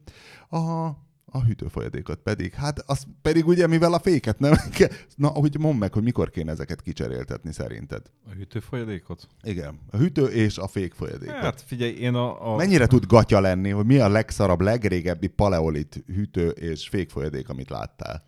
[0.49, 0.89] A,
[1.33, 5.77] a hűtőfolyadékot pedig, hát az pedig ugye, mivel a féket nem kell, na, hogy mondd
[5.77, 8.11] meg, hogy mikor kéne ezeket kicseréltetni szerinted.
[8.25, 9.27] A hűtőfolyadékot?
[9.43, 11.35] Igen, a hűtő és a fékfolyadékot.
[11.35, 12.53] Hát figyelj, én a...
[12.53, 12.55] a...
[12.55, 18.23] Mennyire tud gatya lenni, hogy mi a legszarabb, legrégebbi paleolit hűtő és fékfolyadék, amit láttál?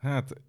[0.00, 0.42] Hát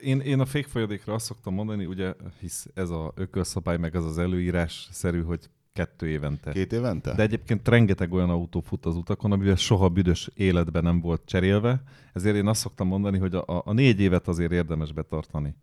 [0.00, 4.18] én, én a fékfolyadékra azt szoktam mondani, ugye, hisz ez a ökölszabály, meg ez az
[4.18, 6.52] előírás szerű, hogy kettő évente.
[6.52, 7.14] Két évente?
[7.14, 11.82] De egyébként rengeteg olyan autó fut az utakon, amivel soha büdös életben nem volt cserélve,
[12.12, 15.54] ezért én azt szoktam mondani, hogy a, a, négy évet azért érdemes betartani.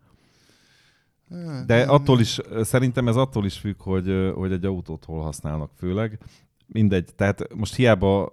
[1.66, 6.18] De attól is, szerintem ez attól is függ, hogy, hogy egy autót hol használnak főleg.
[6.66, 8.30] Mindegy, tehát most hiába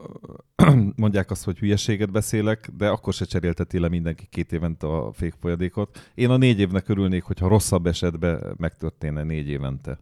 [0.96, 6.12] mondják azt, hogy hülyeséget beszélek, de akkor se cserélteti le mindenki két évente a fékfolyadékot.
[6.16, 10.00] Én a négy évnek örülnék, hogyha rosszabb esetben megtörténne négy évente.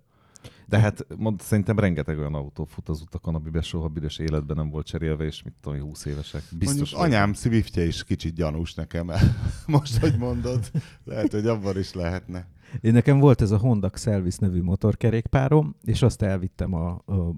[0.65, 4.69] De hát mond, szerintem rengeteg olyan autó fut az utakon, amiben soha büdös életben nem
[4.69, 6.43] volt cserélve, és mit tudom, 20 évesek.
[6.51, 9.11] Biztos Mondjuk anyám Swiftje is kicsit gyanús nekem.
[9.67, 10.71] Most, hogy mondod,
[11.03, 12.47] lehet, hogy abban is lehetne.
[12.81, 17.33] Én nekem volt ez a Honda Xelvis nevű motorkerékpárom, és azt elvittem a, a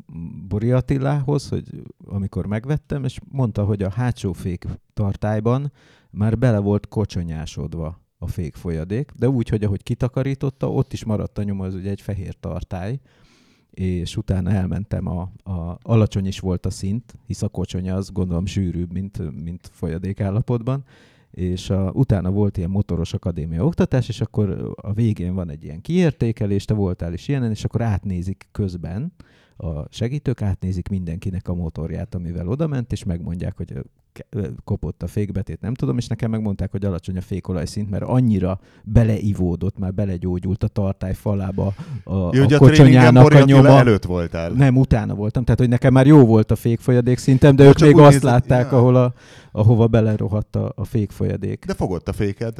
[0.47, 5.71] Bori Attilához, hogy amikor megvettem, és mondta, hogy a hátsó fék tartályban
[6.09, 11.43] már bele volt kocsonyásodva a fékfolyadék, de úgy, hogy ahogy kitakarította, ott is maradt a
[11.43, 12.99] nyoma, az ugye egy fehér tartály,
[13.71, 18.45] és utána elmentem, a, a, alacsony is volt a szint, hisz a kocsonya az gondolom
[18.45, 20.83] sűrűbb, mint, mint folyadék állapotban,
[21.31, 25.81] és a, utána volt ilyen motoros akadémia oktatás, és akkor a végén van egy ilyen
[25.81, 29.13] kiértékelés, te voltál is ilyenen, és akkor átnézik közben,
[29.57, 33.73] a segítők átnézik mindenkinek a motorját, amivel odament, és megmondják, hogy
[34.63, 39.77] kopott a fékbetét, nem tudom, és nekem megmondták, hogy alacsony a fékolajszint, mert annyira beleivódott,
[39.77, 43.69] már belegyógyult a tartály falába a, Jó, a a kocsonyának a nyoma.
[43.69, 44.51] előtt voltál.
[44.51, 45.43] Nem, utána voltam.
[45.43, 48.23] Tehát, hogy nekem már jó volt a fékfolyadék szintem, de Ja, ők még azt nézed-
[48.23, 48.77] látták, ja.
[48.77, 49.13] ahol a,
[49.51, 51.65] ahova belerohadt a, a fékfolyadék.
[51.65, 52.57] De fogott a féked.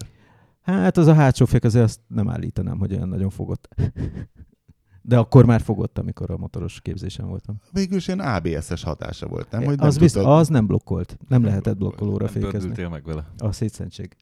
[0.62, 3.68] Hát az a hátsó fék azért azt nem állítanám, hogy olyan nagyon fogott.
[5.10, 7.56] De akkor már fogott, amikor a motoros képzésen voltam.
[7.72, 9.64] Végül is ilyen ABS-es hatása volt, nem?
[9.64, 11.18] Hogy nem az, bizt, tudtad- az nem blokkolt.
[11.28, 12.88] Nem lehetett blokkolóra Nem fékezni.
[12.88, 13.26] meg vele.
[13.38, 14.16] A szétszentség.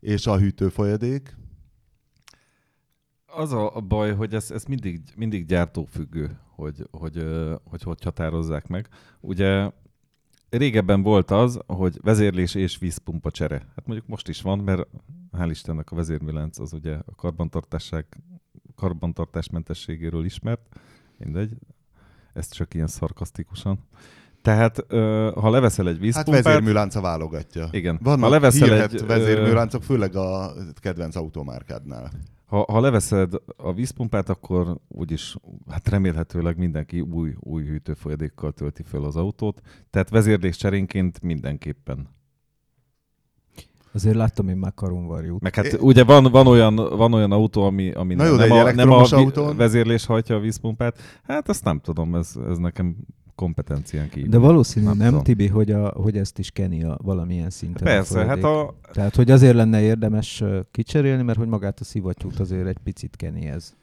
[0.00, 1.36] És a hűtőfolyadék?
[3.26, 8.66] Az a, baj, hogy ez, ez mindig, mindig gyártófüggő, hogy hogy, ö, hogy hogy határozzák
[8.66, 8.88] meg.
[9.20, 9.70] Ugye
[10.50, 13.56] régebben volt az, hogy vezérlés és vízpumpa csere.
[13.58, 14.88] Hát mondjuk most is van, mert
[15.38, 18.06] hál' Istennek a vezérműlánc az ugye a karbantartásság,
[18.76, 20.80] karbantartásmentességéről ismert.
[21.18, 21.56] Mindegy,
[22.32, 23.78] ezt csak ilyen szarkasztikusan.
[24.42, 24.84] Tehát,
[25.34, 26.42] ha leveszel egy Hát vízpumpát...
[26.42, 27.68] vezérműlánca válogatja.
[27.70, 27.98] Igen.
[28.02, 32.10] Vannak ha leveszel egy, vezérműláncok, főleg a kedvenc automárkádnál.
[32.46, 35.36] Ha, ha leveszed a vízpumpát, akkor úgyis,
[35.70, 39.60] hát remélhetőleg mindenki új, új hűtőfolyadékkal tölti fel az autót.
[39.90, 42.08] Tehát vezérlés cserénként mindenképpen.
[43.96, 45.40] Azért láttam én már karunvarjút.
[45.42, 48.46] Meg hát É- ugye van, van, olyan, van olyan autó, ami, ami Na jó, de
[48.46, 49.56] nem, egy a, nem a autón?
[49.56, 50.98] vezérlés hajtja a vízpumpát.
[51.26, 52.96] Hát azt nem tudom, ez, ez nekem
[53.34, 54.28] kompetencián kívül.
[54.30, 55.22] De valószínű Nem nem, tudom.
[55.22, 57.86] Tibi, hogy, a, hogy ezt is keni a valamilyen szinten.
[57.86, 58.44] a Persze, hát folyadék.
[58.44, 63.16] a, Tehát, hogy azért lenne érdemes kicserélni, mert hogy magát a szivattyút azért egy picit
[63.16, 63.74] keni ez.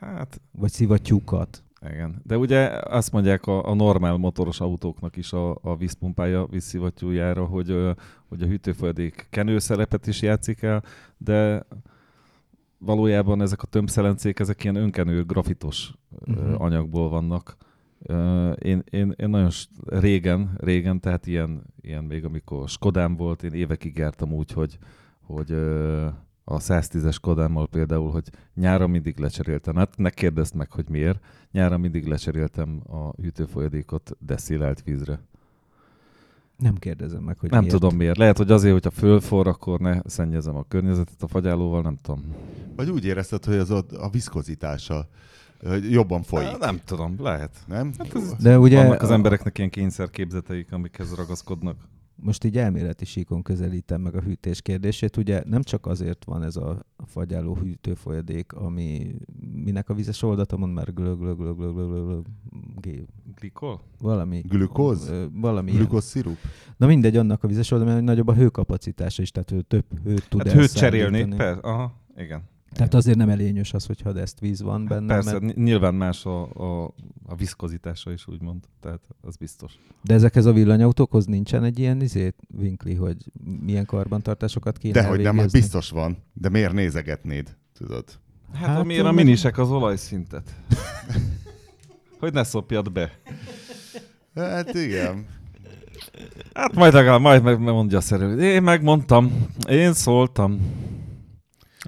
[0.00, 1.62] hát Vagy szivattyúkat.
[1.82, 7.44] Igen, de ugye azt mondják a, a normál motoros autóknak is a, a vízpumpája vízszivattyújára,
[7.44, 7.94] hogy,
[8.28, 10.82] hogy a hűtőfolyadék kenőszerepet is játszik el,
[11.16, 11.66] de
[12.78, 15.92] valójában ezek a tömbszelencék, ezek ilyen önkenő grafitos
[16.26, 16.60] uh-huh.
[16.60, 17.56] Anyagból vannak.
[18.58, 19.50] Én, én, én nagyon
[19.84, 24.78] régen, régen, tehát ilyen, ilyen még amikor Skodám volt, én évekig jártam úgy, hogy,
[25.20, 25.54] hogy
[26.50, 29.76] a 110-es Skodámmal például, hogy nyára mindig lecseréltem.
[29.76, 31.24] Hát ne kérdezd meg, hogy miért.
[31.52, 35.20] Nyára mindig lecseréltem a hűtőfolyadékot deszillált vízre.
[36.56, 37.74] Nem kérdezem meg, hogy nem miért.
[37.74, 38.16] tudom miért.
[38.16, 42.34] Lehet, hogy azért, hogyha fölfor, akkor ne szennyezem a környezetet a fagyálóval, nem tudom.
[42.76, 45.08] Vagy úgy érezted, hogy az a viszkozitása
[45.66, 46.58] hogy jobban folyik.
[46.58, 47.56] Nem tudom, lehet.
[47.66, 47.92] Nem?
[48.40, 51.76] De ugye Vannak az a- embereknek ilyen kényszerképzeteik, amikhez ragaszkodnak.
[52.22, 55.16] Most így elméleti síkon közelítem meg a hűtés kérdését.
[55.16, 59.14] Ugye nem csak azért van ez a fagyáló hűtőfolyadék, ami
[59.64, 62.24] minek a vizes oldata mond már glög, glög, glög, glög, glög, glög, glög,
[62.80, 63.80] gé- Glikol?
[63.98, 64.40] valami.
[64.40, 65.12] Glükóz?
[65.32, 65.70] Valami.
[65.70, 66.36] Glükózszirup?
[66.76, 70.28] Na mindegy, annak a vizes oldata, mert nagyobb a hőkapacitása is, tehát ő több hőt
[70.28, 72.42] tud Hát hőt cserélni, per, aha, igen.
[72.72, 75.14] Tehát azért nem elényös az, hogyha ezt víz van benne.
[75.14, 76.94] Persze, Mert, nyilván más a, a,
[77.26, 78.64] a viszkozitása is, úgymond.
[78.80, 79.78] Tehát az biztos.
[80.02, 83.16] de ezekhez a villanyautókhoz nincsen egy ilyen izét, Winkli, hogy
[83.60, 86.16] milyen karbantartásokat kéne Dehogy nem, hát biztos van.
[86.32, 87.56] De miért nézegetnéd?
[87.78, 88.04] Tudod?
[88.52, 90.54] Hát, Hát, hát miért a minisek az olajszintet?
[92.20, 93.18] hogy ne szopjad be.
[94.34, 95.26] Hát igen.
[96.54, 98.40] Hát majd legalább, majd meg mondja a szerelő.
[98.42, 100.60] Én megmondtam, én szóltam.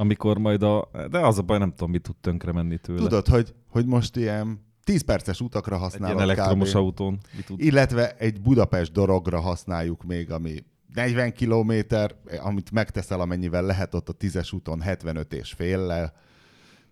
[0.01, 0.91] Amikor majd a...
[1.11, 3.01] De az a baj, nem tudom, mit tud tönkre menni tőle.
[3.01, 6.77] Tudod, hogy, hogy most ilyen 10 perces utakra Egy használod ilyen elektromos kb.
[6.77, 7.19] autón.
[7.37, 7.61] Mit tud...
[7.61, 14.15] Illetve egy Budapest dorogra használjuk még, ami 40 kilométer, amit megteszel, amennyivel lehet ott a
[14.17, 16.13] 10-es úton 75 és féllel.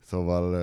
[0.04, 0.54] Szóval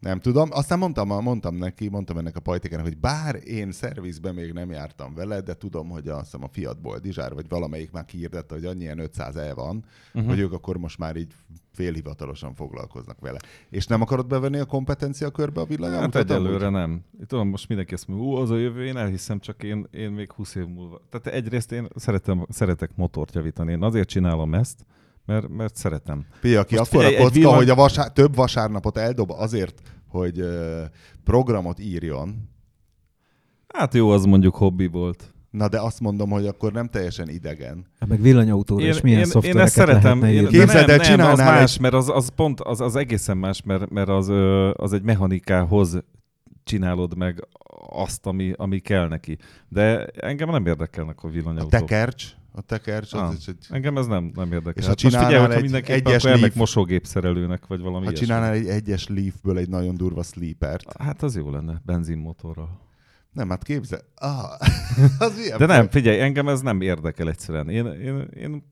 [0.00, 0.48] nem tudom.
[0.52, 5.14] Aztán mondtam, mondtam neki, mondtam ennek a pajtikának, hogy bár én szervizbe még nem jártam
[5.14, 8.80] vele, de tudom, hogy azt hiszem a Fiat Boldizsár, vagy valamelyik már kiirdette, hogy annyi
[8.80, 9.84] ilyen 500 e van,
[10.14, 10.30] uh-huh.
[10.30, 11.32] hogy ők akkor most már így
[11.72, 13.38] félhivatalosan foglalkoznak vele.
[13.70, 16.14] És nem akarod bevenni a kompetencia körbe a Hát villanyautót?
[16.14, 17.04] egyelőre nem.
[17.26, 20.32] Tudom, most mindenki azt mondja, ú, az a jövő, én elhiszem, csak én, én még
[20.32, 21.00] 20 év múlva.
[21.10, 23.72] Tehát egyrészt én szeretem, szeretek motort javítani.
[23.72, 24.86] Én azért csinálom ezt,
[25.30, 26.24] mert, mert szeretem.
[26.40, 30.44] Pia, aki Most akkor a kocka, villany- hogy a vasár, több vasárnapot eldob azért, hogy
[31.24, 32.48] programot írjon,
[33.68, 35.34] Hát jó, az mondjuk hobbi volt.
[35.50, 37.86] na de azt mondom, hogy akkor nem teljesen idegen.
[38.00, 40.22] Hát meg villanyautóra is milyen én, én szoftvereket ezt szeretem.
[40.24, 42.96] Én, Képzeld nem, el, nem, az csinálnál más, egy- mert az, az pont, az, az
[42.96, 44.28] egészen más, mert, mert az,
[44.76, 45.98] az egy mechanikához
[46.64, 47.48] csinálod meg
[47.88, 49.38] azt, ami, ami kell neki.
[49.68, 51.70] De engem nem érdekelnek a A villanyautók.
[51.70, 53.34] tekercs, a tekercs, az Ah.
[53.38, 53.66] is egy...
[53.68, 54.72] Engem ez nem, nem érdekel.
[54.76, 58.10] És ha Hát figyelj, csinálnál hogyha egy mindenképpen, egyes akkor Leaf- mosógépszerelőnek, vagy valami Ha
[58.10, 58.26] ilyesmi.
[58.26, 60.96] csinálnál egy egyes Leafből egy nagyon durva sleepert.
[61.02, 62.88] Hát az jó lenne, benzinmotorral.
[63.32, 64.00] Nem, hát képzel.
[64.14, 64.50] Ah,
[65.18, 67.68] az De nem, figyelj, engem ez nem érdekel egyszerűen.
[67.68, 68.66] Én, én, én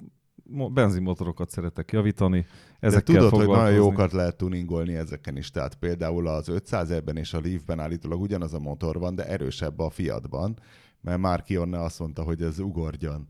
[0.73, 2.41] benzinmotorokat szeretek javítani,
[2.81, 5.51] De ezekkel tudod, hogy nagyon jókat lehet tuningolni ezeken is.
[5.51, 9.79] Tehát például az 500 ben és a Leafben állítólag ugyanaz a motor van, de erősebb
[9.79, 10.59] a Fiatban,
[11.01, 13.27] mert már Kionne azt mondta, hogy ez ugorjon.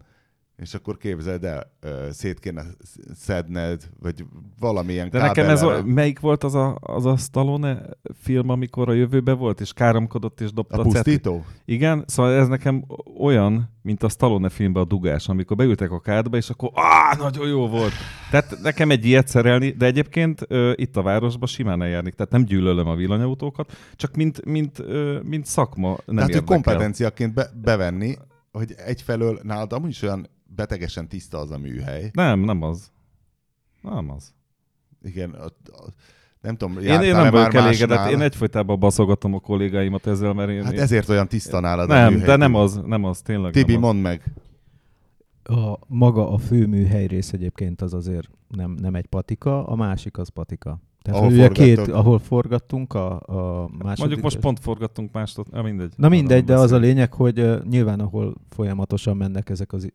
[0.63, 1.73] És akkor képzeld el,
[2.11, 2.63] szét kéne
[3.15, 4.25] szedned, vagy
[4.59, 7.83] valamilyen De nekem ez, a, melyik volt az a, az a Stallone
[8.21, 11.45] film, amikor a jövőbe volt, és káromkodott, és dobta a pusztító?
[11.65, 12.85] Igen, szóval ez nekem
[13.19, 17.49] olyan, mint a Stallone filmben a dugás, amikor beültek a kádba, és akkor áh, nagyon
[17.49, 17.93] jó volt.
[18.31, 22.45] Tehát nekem egy ilyet szerelni, de egyébként ö, itt a városban simán eljárnék, tehát nem
[22.45, 26.55] gyűlölöm a villanyautókat, csak mint, mint, ö, mint szakma nem Tehát, hogy érdekel.
[26.63, 28.17] kompetenciaként be, bevenni,
[28.53, 30.27] hogy egyfelől nálad amúgy is olyan
[30.59, 32.11] betegesen tiszta az a műhely.
[32.13, 32.91] Nem, nem az.
[33.83, 34.35] Nem az.
[35.03, 35.93] Igen, a, a,
[36.41, 40.65] Nem tudom, Én, én nem vagyok elégedett, én egyfolytában baszogatom a kollégáimat ezzel, mert én...
[40.65, 40.81] Hát én...
[40.81, 42.27] ezért olyan tiszta nálad a Nem, műhely.
[42.27, 43.89] de nem az, nem az, tényleg Tibi, nem az.
[43.93, 44.23] mondd meg.
[45.43, 50.29] A, maga a főműhely rész egyébként az azért nem, nem egy patika, a másik az
[50.29, 50.81] patika.
[51.09, 53.99] Tehát Ahol ugye két, ahol forgattunk a, a második...
[53.99, 55.93] Mondjuk most pont forgattunk mástot, na mindegy.
[55.97, 59.93] Na mindegy, de az a lényeg, hogy uh, nyilván ahol folyamatosan mennek ezek az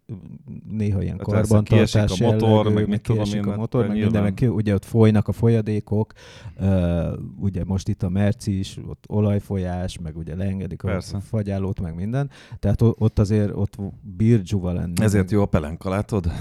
[0.69, 3.99] néha ilyen Hát karbantartás a motor, jellegű, meg mit tudom én, a hát motor, meg
[3.99, 6.13] minden, meg ugye ott folynak a folyadékok,
[6.59, 11.19] uh, ugye most itt a Merci is, ott olajfolyás, meg ugye leengedik a Persze.
[11.19, 15.01] fagyálót, meg minden, tehát ott azért ott birdzsuva lenni.
[15.01, 16.31] Ezért jó a pelenka, látod?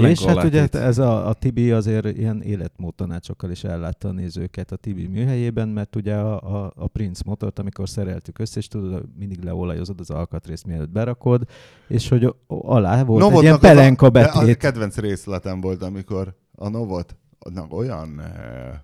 [0.00, 0.74] És hát ugye alátét.
[0.74, 5.68] ez a, a Tibi azért ilyen életmód tanácsokkal is ellátta a nézőket a Tibi műhelyében,
[5.68, 10.10] mert ugye a, a, a Prince motort, amikor szereltük össze, és tudod, mindig leolajozod az
[10.10, 11.48] alkatrészt, mielőtt berakod,
[11.88, 14.56] és hogy alá volt egy Novotnak ilyen az a- pelenka de A betét.
[14.56, 17.16] kedvenc részletem volt, amikor a Novot
[17.54, 18.80] na, olyan, eh,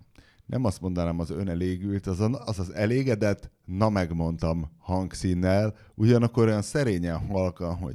[0.47, 6.63] nem azt mondanám az önelégült, az, a- az az elégedett, na megmondtam hangszínnel, ugyanakkor olyan
[6.63, 7.95] szerényen halkan, hogy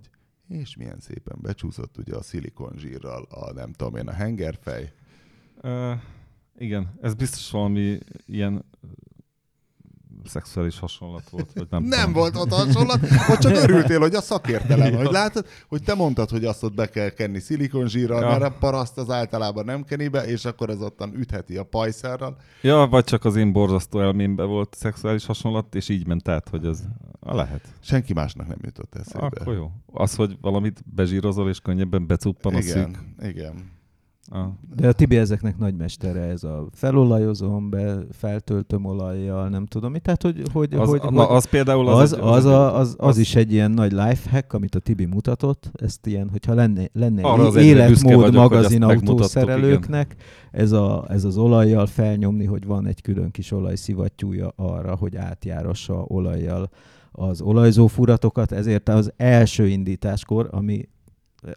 [0.49, 4.91] és milyen szépen becsúszott ugye a szilikonzsírral a nem tudom én, a hengerfej.
[5.63, 5.91] Uh,
[6.57, 8.65] igen, ez biztos valami ilyen
[10.25, 12.13] szexuális hasonlat volt, vagy nem Nem tudom.
[12.13, 16.45] volt ott hasonlat, vagy csak örültél, hogy a szakértelem, hogy látod, hogy te mondtad, hogy
[16.45, 18.27] azt ott be kell kenni szilikonzsírral, Ja.
[18.27, 22.37] mert a paraszt az általában nem keni be, és akkor az ottan ütheti a pajszerral.
[22.61, 26.65] Ja, vagy csak az én borzasztó elmémbe volt szexuális hasonlat, és így ment át, hogy
[27.19, 27.67] a lehet.
[27.79, 29.25] Senki másnak nem jutott eszébe.
[29.25, 29.71] Akkor jó.
[29.85, 33.27] Az, hogy valamit bezsírozol, és könnyebben becuppan a igen, szűk.
[33.29, 33.75] igen.
[34.29, 34.45] Ah.
[34.75, 39.99] De a Tibi ezeknek nagy mestere, ez a felolajozom, be, feltöltöm olajjal, nem tudom mi.
[39.99, 42.95] Tehát, hogy, hogy, Az, hogy, na, hogy az például az, az, egy- az, a, az,
[42.97, 45.71] az az- is egy ilyen nagy lifehack, amit a Tibi mutatott.
[45.73, 47.21] Ezt ilyen, hogyha lenne, lenne
[47.61, 50.15] életmód vagyok, magazin autószerelőknek,
[50.51, 55.93] ez, a, ez az olajjal felnyomni, hogy van egy külön kis olajszivattyúja arra, hogy átjárassa
[56.07, 56.69] olajjal
[57.11, 60.87] az olajzó furatokat, ezért az első indításkor, ami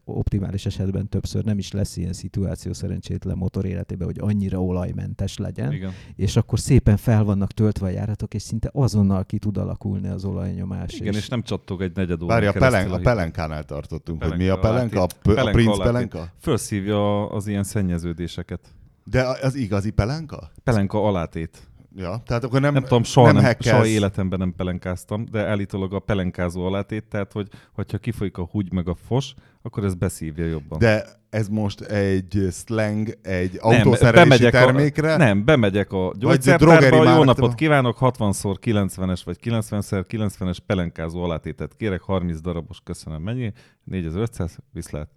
[0.05, 5.73] optimális esetben többször nem is lesz ilyen szituáció szerencsétlen motor életében, hogy annyira olajmentes legyen,
[5.73, 5.93] Igen.
[6.17, 10.25] és akkor szépen fel vannak töltve a járatok, és szinte azonnal ki tud alakulni az
[10.25, 10.93] olajnyomás.
[10.93, 14.59] Igen, és nem csattog egy negyed Várj, a, pelen, a pelenkánál tartottunk, hogy mi a
[14.59, 15.03] Pelenka pelenka?
[15.03, 15.93] A, p- a Pelenka princ alátét.
[15.93, 16.33] pelenka?
[16.39, 18.61] Felszívja az ilyen szennyeződéseket.
[19.05, 20.51] De az igazi pelenka?
[20.65, 21.59] Pelenka alátét.
[21.97, 25.95] Ja, tehát akkor nem, Nem, tudom, soha, nem, nem, soha életemben nem pelenkáztam, de állítólag
[25.95, 30.47] a pelenkázó alátét, tehát hogy, hogyha kifolyik a húgy meg a fos, akkor ez beszívja
[30.47, 30.79] jobban.
[30.79, 35.15] De ez most egy slang, egy Nem, autószerelési termékre?
[35.15, 41.77] A, nem, bemegyek a gyógyszertárba, jó napot kívánok, 60-szor 90-es vagy 90-szer 90-es pelenkázó alátétet
[41.77, 43.53] kérek, 30 darabos, köszönöm, mennyi?
[43.85, 45.09] 4500, viszlát.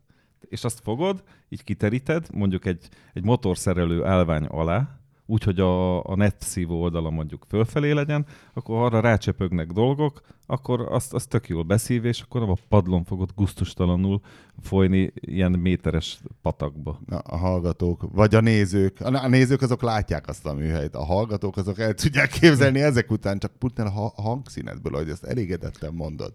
[0.49, 6.82] És azt fogod, így kiteríted, mondjuk egy, egy motorszerelő állvány alá, úgyhogy a, a netszívó
[6.82, 12.21] oldala mondjuk fölfelé legyen, akkor arra rácsöpögnek dolgok, akkor azt, azt tök jól beszív, és
[12.21, 14.21] akkor a padlón fogod guztustalanul
[14.61, 16.99] folyni ilyen méteres patakba.
[17.05, 18.99] Na, a hallgatók, vagy a nézők.
[18.99, 23.11] A, a nézők azok látják azt a műhelyt, a hallgatók azok el tudják képzelni ezek
[23.11, 26.34] után, csak puttán a ha- hangszínedből, hogy ezt elégedetten mondod,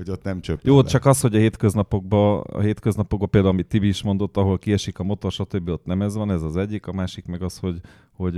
[0.00, 0.58] hogy ott nem csöpp.
[0.62, 4.98] Jó, csak az, hogy a hétköznapokban, a hétköznapokban például, amit Tibi is mondott, ahol kiesik
[4.98, 5.68] a motor, stb.
[5.68, 7.80] ott nem ez van, ez az egyik, a másik meg az, hogy,
[8.12, 8.34] hogy,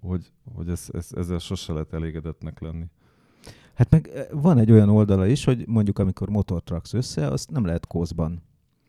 [0.00, 2.84] hogy, hogy ez, ez, ezzel sose lehet elégedettnek lenni.
[3.74, 7.64] Hát meg van egy olyan oldala is, hogy mondjuk amikor motort raksz össze, azt nem
[7.64, 8.42] lehet kózban.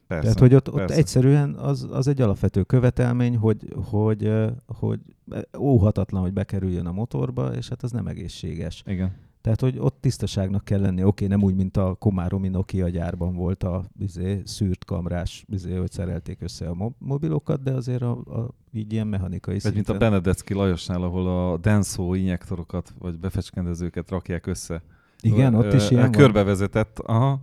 [0.08, 0.96] Persze, Tehát, hogy ott, ott persze.
[0.96, 4.32] egyszerűen az, az egy alapvető követelmény, hogy, hogy,
[4.66, 5.00] hogy
[5.58, 8.84] óhatatlan, hogy bekerüljön a motorba, és hát az nem egészséges.
[8.86, 9.16] Igen.
[9.44, 11.04] Tehát, hogy ott tisztaságnak kell lenni.
[11.04, 15.92] Oké, nem úgy, mint a Komáromi Nokia gyárban volt a izé, szűrt kamrás, izé, hogy
[15.92, 19.98] szerelték össze a mo- mobilokat, de azért a, a, így ilyen mechanikai Vagy mint a.
[19.98, 24.82] Benedecki Lajosnál, ahol a Denso injektorokat, vagy befecskendezőket rakják össze.
[25.22, 26.12] Igen, ott is ilyen van.
[26.12, 27.40] Körbevezetett, aha.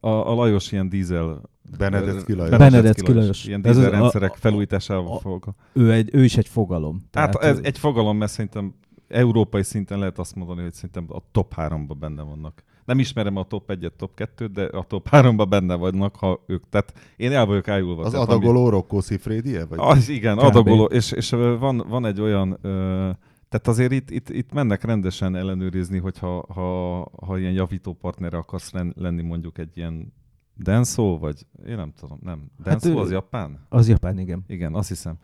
[0.00, 1.40] A, a Lajos ilyen dízel...
[1.78, 2.56] Benedek Lajos.
[2.56, 3.44] Benedecki Lajos.
[3.46, 5.54] Ilyen Ez az- dízelrendszerek a- a- felújításával a- fogva.
[5.72, 7.02] Ő, egy, ő is egy fogalom.
[7.12, 8.74] Hát ez egy fogalom, mert szerintem
[9.14, 12.62] európai szinten lehet azt mondani, hogy szerintem a top 3-ban benne vannak.
[12.84, 16.68] Nem ismerem a top 1-et, top 2-t, de a top 3-ban benne vannak, ha ők.
[16.68, 18.02] Tehát én el vagyok ájulva.
[18.04, 19.64] Az tehát, adagoló Rocco Siffredi-e?
[19.66, 19.78] Vagy?
[19.78, 20.42] Ami, az igen, Kb.
[20.42, 23.10] adagoló, és, és van, van egy olyan, ö,
[23.48, 28.72] tehát azért itt, itt, itt mennek rendesen ellenőrizni, hogyha ha, ha ilyen javító partnere akarsz
[28.72, 30.12] len- lenni mondjuk egy ilyen
[30.56, 32.50] Denso, vagy én nem tudom, nem.
[32.62, 33.66] Denso ő- az japán?
[33.68, 34.44] Az japán, igen.
[34.46, 35.14] Igen, azt hiszem.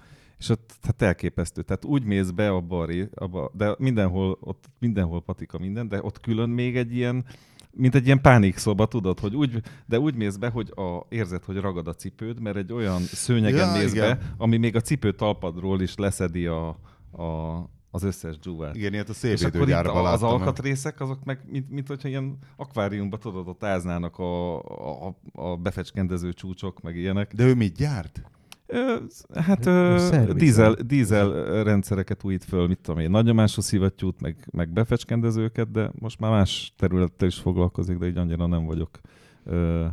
[0.41, 1.63] És ott tehát elképesztő.
[1.63, 6.21] Tehát úgy mész be a ré, abba, de mindenhol, ott mindenhol patika minden, de ott
[6.21, 7.25] külön még egy ilyen,
[7.73, 11.57] mint egy ilyen pánikszoba, tudod, hogy úgy, de úgy mész be, hogy a, érzed, hogy
[11.57, 14.19] ragad a cipőd, mert egy olyan szőnyegen Ja, mész igen.
[14.19, 16.69] be, ami még a cipő talpadról is leszedi a,
[17.13, 17.25] a,
[17.91, 18.77] az összes dzsúvát.
[18.77, 20.39] Igen, ilyet a szélvédőgyárban a- az láttam.
[20.39, 24.59] alkatrészek, azok meg, mint, mint hogyha ilyen akváriumba tudod, ott áznának a,
[25.07, 27.35] a, a befecskendező csúcsok, meg ilyenek.
[27.35, 28.23] De ő mit gyárt?
[29.35, 29.69] Hát
[30.35, 36.21] dízel, dízel rendszereket újít föl, mit tudom én, nagyomású szivattyút, meg, meg befecskendezőket, de most
[36.21, 39.01] már más területtel is foglalkozik, de így annyira nem vagyok
[39.45, 39.87] ö,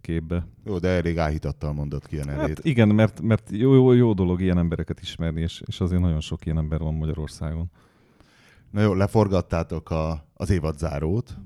[0.00, 0.46] képbe.
[0.64, 2.56] Jó, de elég áhítattal mondott ki a nevét.
[2.56, 6.20] Hát igen, mert, mert jó, jó, jó dolog ilyen embereket ismerni, és, és azért nagyon
[6.20, 7.70] sok ilyen ember van Magyarországon.
[8.70, 11.36] Na jó, leforgattátok a, az évad zárót,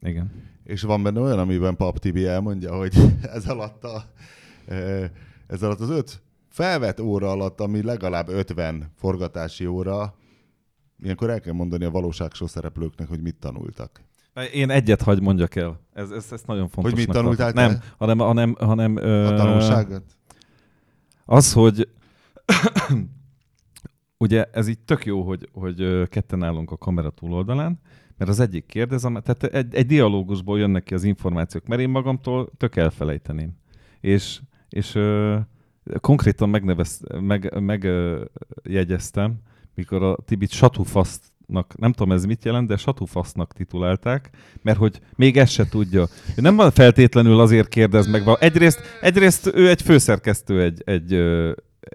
[0.00, 0.32] Igen.
[0.64, 2.94] és van benne olyan, amiben Pap Tibi elmondja, hogy
[3.34, 4.04] ez alatt, a,
[4.66, 5.10] eh,
[5.50, 10.14] ez alatt az öt felvett óra alatt, ami legalább 50 forgatási óra,
[11.02, 14.04] ilyenkor el kell mondani a valóságsó szereplőknek, hogy mit tanultak.
[14.52, 15.80] Én egyet hagy mondjak el.
[15.92, 16.94] Ez, ez, ez nagyon fontos.
[16.94, 17.52] mit tanultál?
[17.52, 20.04] Nem, hanem, hanem, hanem ö, A tanulságot?
[21.24, 21.88] Az, hogy
[24.24, 27.80] ugye ez így tök jó, hogy, hogy ketten állunk a kamera túloldalán,
[28.16, 32.50] mert az egyik kérdez, tehát egy, egy dialógusból jönnek ki az információk, mert én magamtól
[32.56, 33.52] tök elfelejteném.
[34.00, 34.40] És,
[34.70, 35.36] és ö,
[36.00, 38.24] konkrétan megnevez, meg, meg ö,
[38.62, 39.34] jegyeztem,
[39.74, 44.30] mikor a Tibit satufasznak, nem tudom ez mit jelent, de satufasznak titulálták,
[44.62, 46.06] mert hogy még ezt se tudja.
[46.36, 48.22] Ő nem feltétlenül azért kérdez meg.
[48.38, 51.12] Egyrészt, egyrészt ő egy főszerkesztő egy, egy,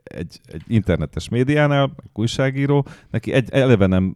[0.03, 4.15] egy, egy internetes médiánál, egy újságíró, neki egy, eleve nem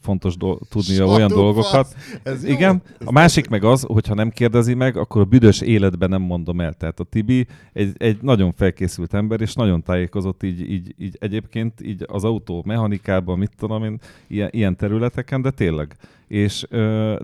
[0.00, 1.38] fontos do- tudnia olyan Satufasz!
[1.38, 1.94] dolgokat.
[2.22, 2.52] Ez jó.
[2.52, 2.82] Igen.
[3.04, 6.72] A másik meg az, hogyha nem kérdezi meg, akkor a büdös életben nem mondom el.
[6.72, 11.80] Tehát a Tibi egy, egy nagyon felkészült ember, és nagyon tájékozott így, így, így egyébként
[11.82, 15.96] így az autó mechanikában, mit tudom én, ilyen, ilyen területeken, de tényleg.
[16.30, 16.66] És,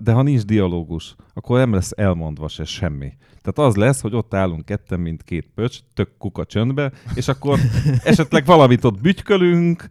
[0.03, 3.13] de ha nincs dialógus, akkor nem lesz elmondva se semmi.
[3.41, 7.59] Tehát az lesz, hogy ott állunk ketten, mint két pöcs, tök kuka csöndbe, és akkor
[8.03, 9.87] esetleg valamit ott bütykölünk,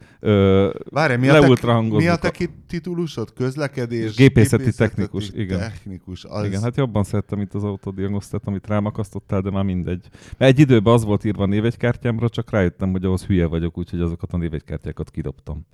[0.90, 3.32] Várj, mi a, te, mi a te ki- titulusod?
[3.32, 4.14] Közlekedés?
[4.16, 5.58] Gépészeti technikus, igen.
[5.58, 6.24] Technikus.
[6.24, 6.46] Az...
[6.46, 10.08] Igen, hát jobban szerettem, mint az autodiagnosztát, amit rám akasztottál, de már mindegy.
[10.38, 14.00] Mert egy időben az volt írva a névegykártyámra, csak rájöttem, hogy ahhoz hülye vagyok, úgyhogy
[14.00, 15.66] azokat a névegykártyákat kidobtam.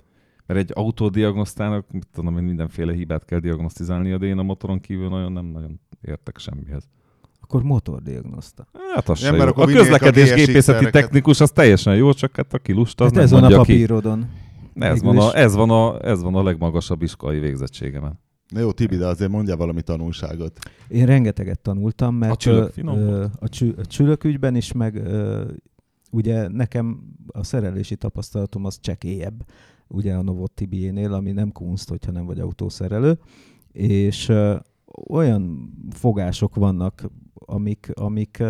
[0.45, 5.09] Mert egy autódiagnosztának, mit tudom én, mindenféle hibát kell diagnosztizálnia, de én a motoron kívül
[5.09, 6.83] nagyon nem nagyon értek semmihez.
[7.41, 8.67] Akkor motordiagnoszta.
[8.95, 9.49] Hát az Nem, se mert jó.
[9.49, 10.91] akkor A vinnék a közlekedés GSX gépészeti szereket.
[10.91, 13.61] technikus az teljesen jó, csak hát aki lusta, az Hát nem ez van a mondja
[13.63, 13.71] ki.
[13.71, 14.29] papírodon.
[14.73, 18.19] Ez van, a, ez, van a, ez van a legmagasabb iskolai végzettségemen.
[18.47, 20.59] Na jó, Tibi, de azért mondja valami tanulságot.
[20.87, 24.95] Én rengeteget tanultam, mert A csülök finom ö, a, csü, a csülök ügyben is, meg
[24.95, 25.43] ö,
[26.11, 29.43] ugye nekem a szerelési tapasztalatom az csekélyebb,
[29.93, 33.19] ugye a Novot Tibiénél, ami nem kunst, hogyha nem vagy autószerelő,
[33.71, 34.31] és
[35.09, 38.43] olyan fogások vannak, amik, amik,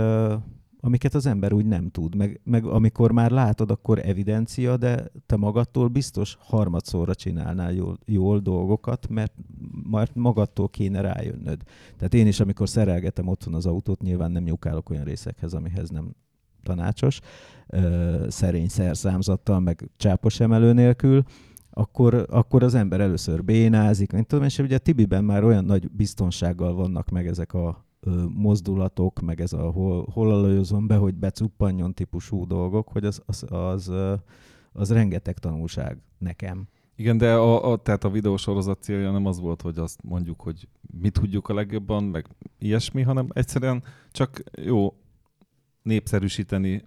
[0.79, 5.35] amiket az ember úgy nem tud, meg, meg amikor már látod, akkor evidencia, de te
[5.35, 9.33] magadtól biztos harmadszorra csinálnál jól, jól dolgokat, mert
[9.89, 11.61] már magadtól kéne rájönnöd.
[11.97, 16.15] Tehát én is, amikor szerelgetem otthon az autót, nyilván nem nyukálok olyan részekhez, amihez nem
[16.63, 17.19] tanácsos,
[18.27, 21.23] szerény szerszámzattal, meg csápos emelő nélkül,
[21.69, 26.73] akkor, akkor az ember először bénázik, nem tudom, és ugye Tibiben már olyan nagy biztonsággal
[26.73, 27.85] vannak meg ezek a
[28.29, 33.87] mozdulatok, meg ez a hol, hol be, hogy becuppanjon típusú dolgok, hogy az, az, az,
[33.87, 34.13] ö,
[34.71, 36.67] az rengeteg tanulság nekem.
[36.95, 40.67] Igen, de a, a, tehát a videósorozat célja nem az volt, hogy azt mondjuk, hogy
[41.01, 42.27] mi tudjuk a legjobban, meg
[42.59, 44.93] ilyesmi, hanem egyszerűen csak jó
[45.83, 46.85] népszerűsíteni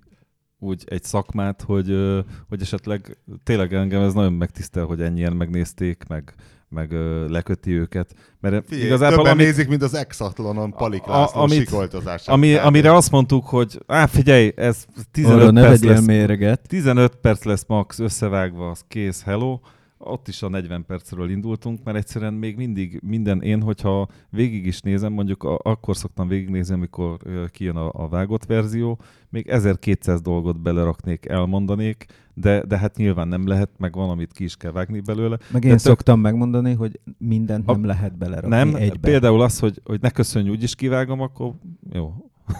[0.59, 1.87] úgy egy szakmát, hogy,
[2.49, 6.35] hogy esetleg tényleg engem ez nagyon megtisztel, hogy ennyien megnézték, meg,
[6.69, 8.15] meg ö, leköti őket.
[8.41, 12.29] Mert Figyelj, igazából többen amit, nézik, mint az Exatlonon Palik A- László amit- sikoltozását.
[12.35, 16.61] ami, Tehát- amire azt mondtuk, hogy á, figyelj, ez 15 Arra perc lesz, méreget.
[16.69, 19.59] 15 perc lesz max összevágva, az kész, hello.
[19.99, 24.81] Ott is a 40 percről indultunk, mert egyszerűen még mindig minden, én, hogyha végig is
[24.81, 27.17] nézem, mondjuk a, akkor szoktam végignézni, amikor
[27.51, 28.99] kijön a, a vágott verzió,
[29.31, 34.45] még 1200 dolgot beleraknék, elmondanék, de, de hát nyilván nem lehet, meg van, amit ki
[34.45, 35.39] is kell vágni belőle.
[35.51, 38.99] Meg De én tök- szoktam megmondani, hogy mindent A- nem lehet belerakni nem, egybe.
[39.09, 41.53] például az, hogy, hogy ne köszönj, úgyis kivágom, akkor
[41.93, 42.15] jó.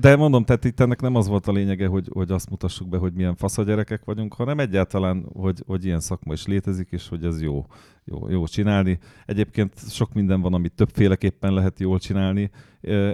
[0.00, 2.96] De mondom, tehát itt ennek nem az volt a lényege, hogy, hogy azt mutassuk be,
[2.96, 7.08] hogy milyen fasz a gyerekek vagyunk, hanem egyáltalán, hogy, hogy ilyen szakma is létezik, és
[7.08, 7.66] hogy ez jó,
[8.04, 8.98] jó, jó csinálni.
[9.26, 12.50] Egyébként sok minden van, amit többféleképpen lehet jól csinálni.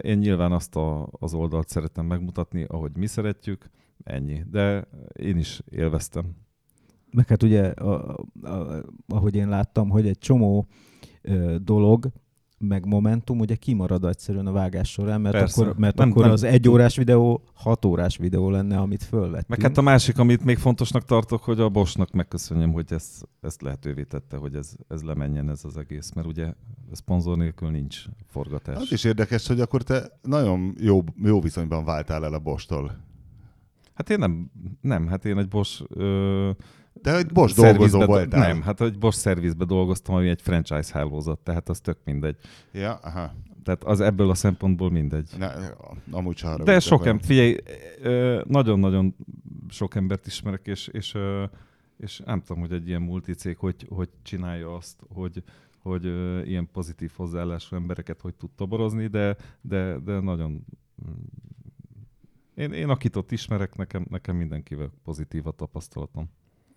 [0.00, 3.70] Én nyilván azt a, az oldalt szeretem megmutatni, ahogy mi szeretjük,
[4.04, 4.42] ennyi.
[4.50, 6.24] De én is élveztem.
[7.10, 10.66] Meg hát ugye, a, a, ahogy én láttam, hogy egy csomó
[11.22, 12.08] ö, dolog,
[12.58, 15.62] meg Momentum ugye kimarad egyszerűen a vágás során, mert Persze.
[15.62, 19.48] akkor, mert Nem- akkor nem- az egy órás videó hat órás videó lenne, amit fölvettünk.
[19.48, 23.62] Meg hát a másik, amit még fontosnak tartok, hogy a Bosnak megköszönjem, hogy ezt, ezt
[23.62, 26.52] lehetővé tette, hogy ez, ez lemenjen ez az egész, mert ugye
[26.92, 28.76] szponzor nélkül nincs forgatás.
[28.76, 33.06] Az is érdekes, hogy akkor te nagyon jó, jó viszonyban váltál el a Bostól.
[33.94, 34.50] Hát én nem,
[34.80, 36.50] nem, hát én egy Bosch ö,
[37.02, 38.46] De egy Bosch dolgozó voltál.
[38.46, 42.36] Nem, hát egy Bosch szervizbe dolgoztam, ami egy franchise hálózat, tehát az tök mindegy.
[42.72, 43.34] Ja, aha.
[43.64, 45.30] Tehát az ebből a szempontból mindegy.
[45.38, 45.50] Ne,
[46.10, 47.56] amúgy sem De sok ember, figyelj,
[48.44, 49.16] nagyon-nagyon
[49.68, 51.16] sok embert ismerek, és, és,
[51.96, 55.42] és nem tudom, hogy egy ilyen multicég hogy, hogy csinálja azt, hogy,
[55.82, 56.04] hogy
[56.48, 60.64] ilyen pozitív hozzáállású embereket hogy tud toborozni, de, de, de nagyon...
[61.06, 61.12] mm,
[62.54, 66.30] Én, én akit ott ismerek, nekem, nekem mindenkivel pozitív a tapasztalatom.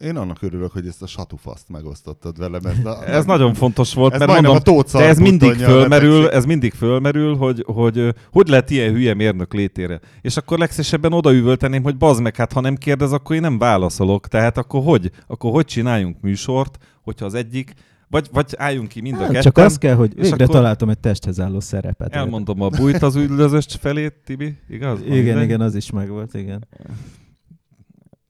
[0.03, 2.65] Én annak örülök, hogy ezt a satufaszt megosztottad velem.
[2.65, 6.45] Ezt a, Ez nagyon fontos volt, ez mert mondom, a de ez mindig fölmerül, ez
[6.45, 9.99] mindig fölmerül, hogy, hogy hogy lehet ilyen hülye mérnök létére.
[10.21, 14.27] És akkor legszívesebben odaüvölteném, hogy bazd meg, hát ha nem kérdez, akkor én nem válaszolok.
[14.27, 15.11] Tehát akkor hogy?
[15.27, 17.73] Akkor hogy csináljunk műsort, hogyha az egyik,
[18.07, 19.41] vagy, vagy álljunk ki mind a Hát, ketten.
[19.41, 22.13] csak az kell, hogy és végre akkor- találtam egy testhez álló szerepet.
[22.15, 24.99] Elmondom a bújt az üldözös felé, Tibi, igaz?
[25.09, 26.67] Igen, igen, az is megvolt, igen.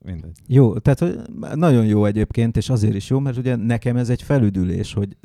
[0.06, 0.38] Mindegy.
[0.48, 1.20] Jó, tehát hogy
[1.56, 5.18] nagyon jó egyébként, és azért is jó, mert ugye nekem ez egy felüdülés, hogy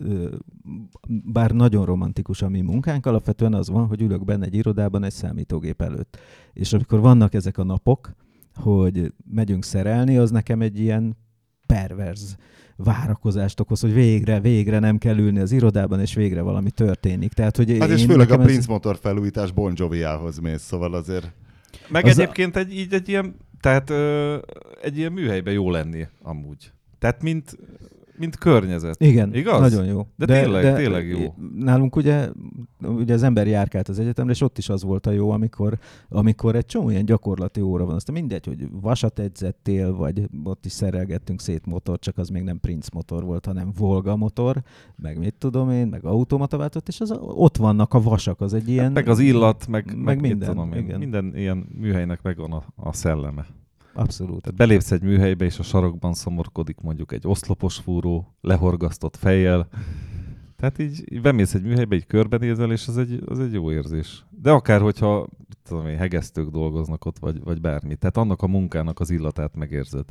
[1.25, 5.13] bár nagyon romantikus a mi munkánk, alapvetően az van, hogy ülök benne egy irodában egy
[5.13, 6.19] számítógép előtt.
[6.53, 8.13] És amikor vannak ezek a napok,
[8.55, 11.17] hogy megyünk szerelni, az nekem egy ilyen
[11.67, 12.37] perverz
[12.77, 17.33] várakozást okoz, hogy végre, végre nem kell ülni az irodában, és végre valami történik.
[17.33, 20.63] Tehát, hogy Hát én, és főleg a nekem ez- Prince motor felújítás Bon Joviához mész,
[20.63, 21.33] szóval azért...
[21.89, 23.35] Meg Az az a- egyébként egy, így egy ilyen,
[23.67, 24.39] tehát ö,
[24.81, 26.73] egy ilyen műhelyben jó lenni amúgy.
[26.99, 27.57] Tehát mint,
[28.19, 29.03] mint környezet.
[29.03, 29.61] Igen, Igaz?
[29.61, 30.07] nagyon jó.
[30.17, 31.35] De tényleg- tényleg jó.
[31.59, 32.29] Nálunk ugye,
[32.87, 36.57] ugye az ember járkált az egyetemre, és ott is az volt a jó, amikor, amikor
[36.57, 37.95] egy csomó ilyen gyakorlati óra van.
[37.95, 42.61] Aztán mindegy, hogy vasat edzettél, vagy ott is szerelgettünk szét motor, csak az még nem
[42.61, 44.63] Prince motor volt, hanem Volga motor,
[44.97, 48.93] meg mit tudom én, meg automataváltott, és az, ott vannak a vasak, az egy ilyen...
[48.93, 50.99] Meg az illat, meg, meg, meg minden, Tudom én, igen.
[50.99, 53.47] minden ilyen műhelynek megvan a, a szelleme.
[53.97, 54.43] Abszolút.
[54.43, 59.69] Tehát belépsz egy műhelybe, és a sarokban szomorkodik mondjuk egy oszlopos fúró, lehorgasztott fejjel.
[60.57, 64.25] Tehát így, így bemész egy műhelybe, így körbenézel, és az egy, az egy jó érzés.
[64.31, 65.27] De akár, hogyha
[65.63, 67.97] tudom én, hegesztők dolgoznak ott, vagy, vagy bármi.
[67.97, 70.05] Tehát annak a munkának az illatát megérzed.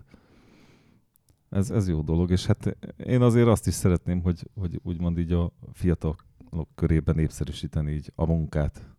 [1.49, 5.31] Ez, ez jó dolog, és hát én azért azt is szeretném, hogy, hogy úgymond így
[5.31, 6.25] a fiatalok
[6.75, 8.94] körében népszerűsíteni így a munkát.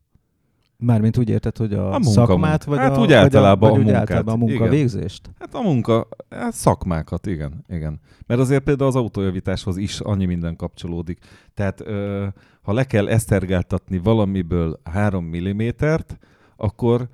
[0.78, 3.72] Mármint úgy érted, hogy a, A munka, szakmát, vagy Hát a, úgy vagy általában a,
[3.72, 4.00] vagy a munkát.
[4.00, 4.56] általában a Igen.
[4.56, 5.30] munkavégzést?
[5.38, 8.00] Hát a munka, hát szakmákat, igen, igen.
[8.26, 11.18] Mert azért például az autójavításhoz is annyi minden kapcsolódik.
[11.54, 12.26] Tehát ö,
[12.62, 16.18] ha le kell esztergáltatni valamiből 3 mm-t,
[16.56, 17.08] akkor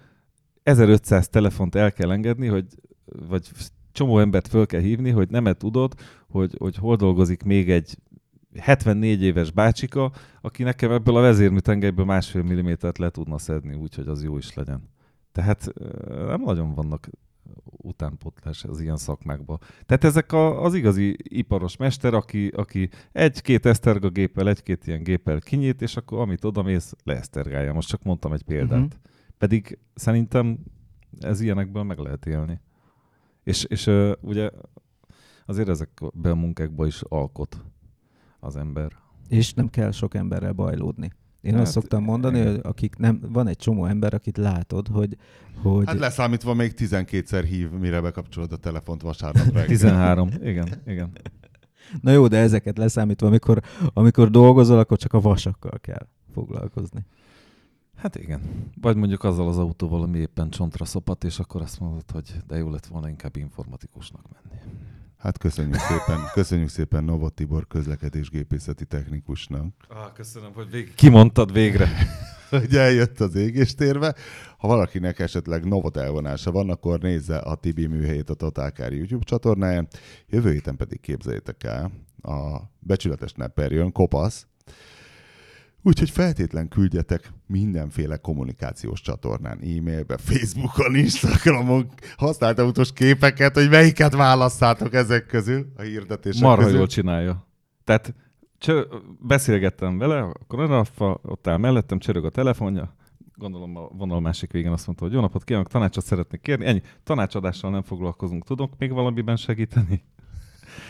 [0.63, 2.67] 1500 telefont el kell engedni, hogy,
[3.29, 3.51] vagy
[3.93, 5.95] csomó embert föl kell hívni, hogy nem tudod,
[6.29, 7.97] hogy, hogy hol dolgozik még egy
[8.59, 14.23] 74 éves bácsika, aki nekem ebből a vezérműtengelyből másfél millimétert le tudna szedni, úgyhogy az
[14.23, 14.89] jó is legyen.
[15.33, 15.73] Tehát
[16.27, 17.09] nem nagyon vannak
[17.65, 19.59] utánpotlás az ilyen szakmákban.
[19.87, 25.41] Tehát ezek a, az igazi iparos mester, aki, aki egy-két eszterga géppel, egy-két ilyen géppel
[25.41, 27.73] kinyit, és akkor amit odamész, leesztergálja.
[27.73, 28.79] Most csak mondtam egy példát.
[28.79, 29.01] Uh-huh.
[29.39, 30.59] Pedig szerintem
[31.21, 32.61] ez ilyenekből meg lehet élni.
[33.43, 34.51] És, és uh, ugye
[35.47, 37.65] azért ezekben a munkákban is alkot
[38.43, 38.93] az ember.
[39.29, 41.13] És nem kell sok emberrel bajlódni.
[41.41, 42.51] Én Hát, azt szoktam mondani, igen.
[42.51, 45.17] hogy akik nem, van egy csomó ember, akit látod, hogy,
[45.63, 49.67] hogy Hát leszámítva még 12-szer hív, mire bekapcsolod a telefont vasárnap reggel.
[49.67, 50.31] 13.
[50.43, 51.11] Igen, igen.
[52.01, 53.63] na jó, de ezeket leszámítva, amikor,
[53.93, 57.07] amikor dolgozol, akkor csak a vasakkal kell foglalkozni.
[57.97, 58.41] Hát igen.
[58.81, 62.57] Vagy mondjuk azzal az autóval, ami éppen csontra szopat, és akkor azt mondod, hogy de
[62.57, 64.61] jó lett volna inkább informatikusnak menni.
[65.23, 71.89] Hát köszönjük szépen, köszönjük szépen Novot Tibor közlekedésgépészeti technikusnak, Ah, köszönöm, hogy végig kimondtad végre.
[72.51, 74.15] hogy eljött az égéstérbe.
[74.59, 79.89] Ha valakinek esetleg Novot elvonása van, akkor nézze a Tibi műhelyét a Totálkár YouTube csatornáján.
[80.27, 81.91] Jövő héten pedig képzeljétek el,
[82.23, 84.47] a becsületes nepper jön, kopasz,
[85.83, 94.95] Úgyhogy feltétlen küldjetek mindenféle kommunikációs csatornán, e-mailbe, Facebookon, Instagramon használt autós képeket, hogy melyiket válasszátok
[94.95, 96.79] ezek közül, a hirdetések Marha közül.
[96.79, 97.47] jól csinálja.
[97.85, 98.15] Tehát
[98.59, 98.83] csö,
[99.21, 102.97] beszélgettem vele, a koronaffa, ott áll mellettem, csörög a telefonja,
[103.35, 106.65] gondolom a vonal másik végén azt mondta, hogy jó napot kívánok, tanácsot szeretnék kérni.
[106.65, 108.45] Ennyi, tanácsadással nem foglalkozunk.
[108.45, 110.05] Tudok még valamiben segíteni?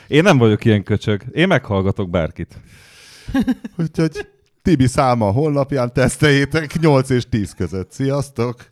[0.09, 1.25] Én nem vagyok ilyen köcsög.
[1.33, 2.61] Én meghallgatok bárkit.
[3.77, 4.32] Úgyhogy
[4.63, 7.93] Tibi száma honlapján, teszteljétek 8 és 10 között.
[7.93, 8.72] Sziasztok!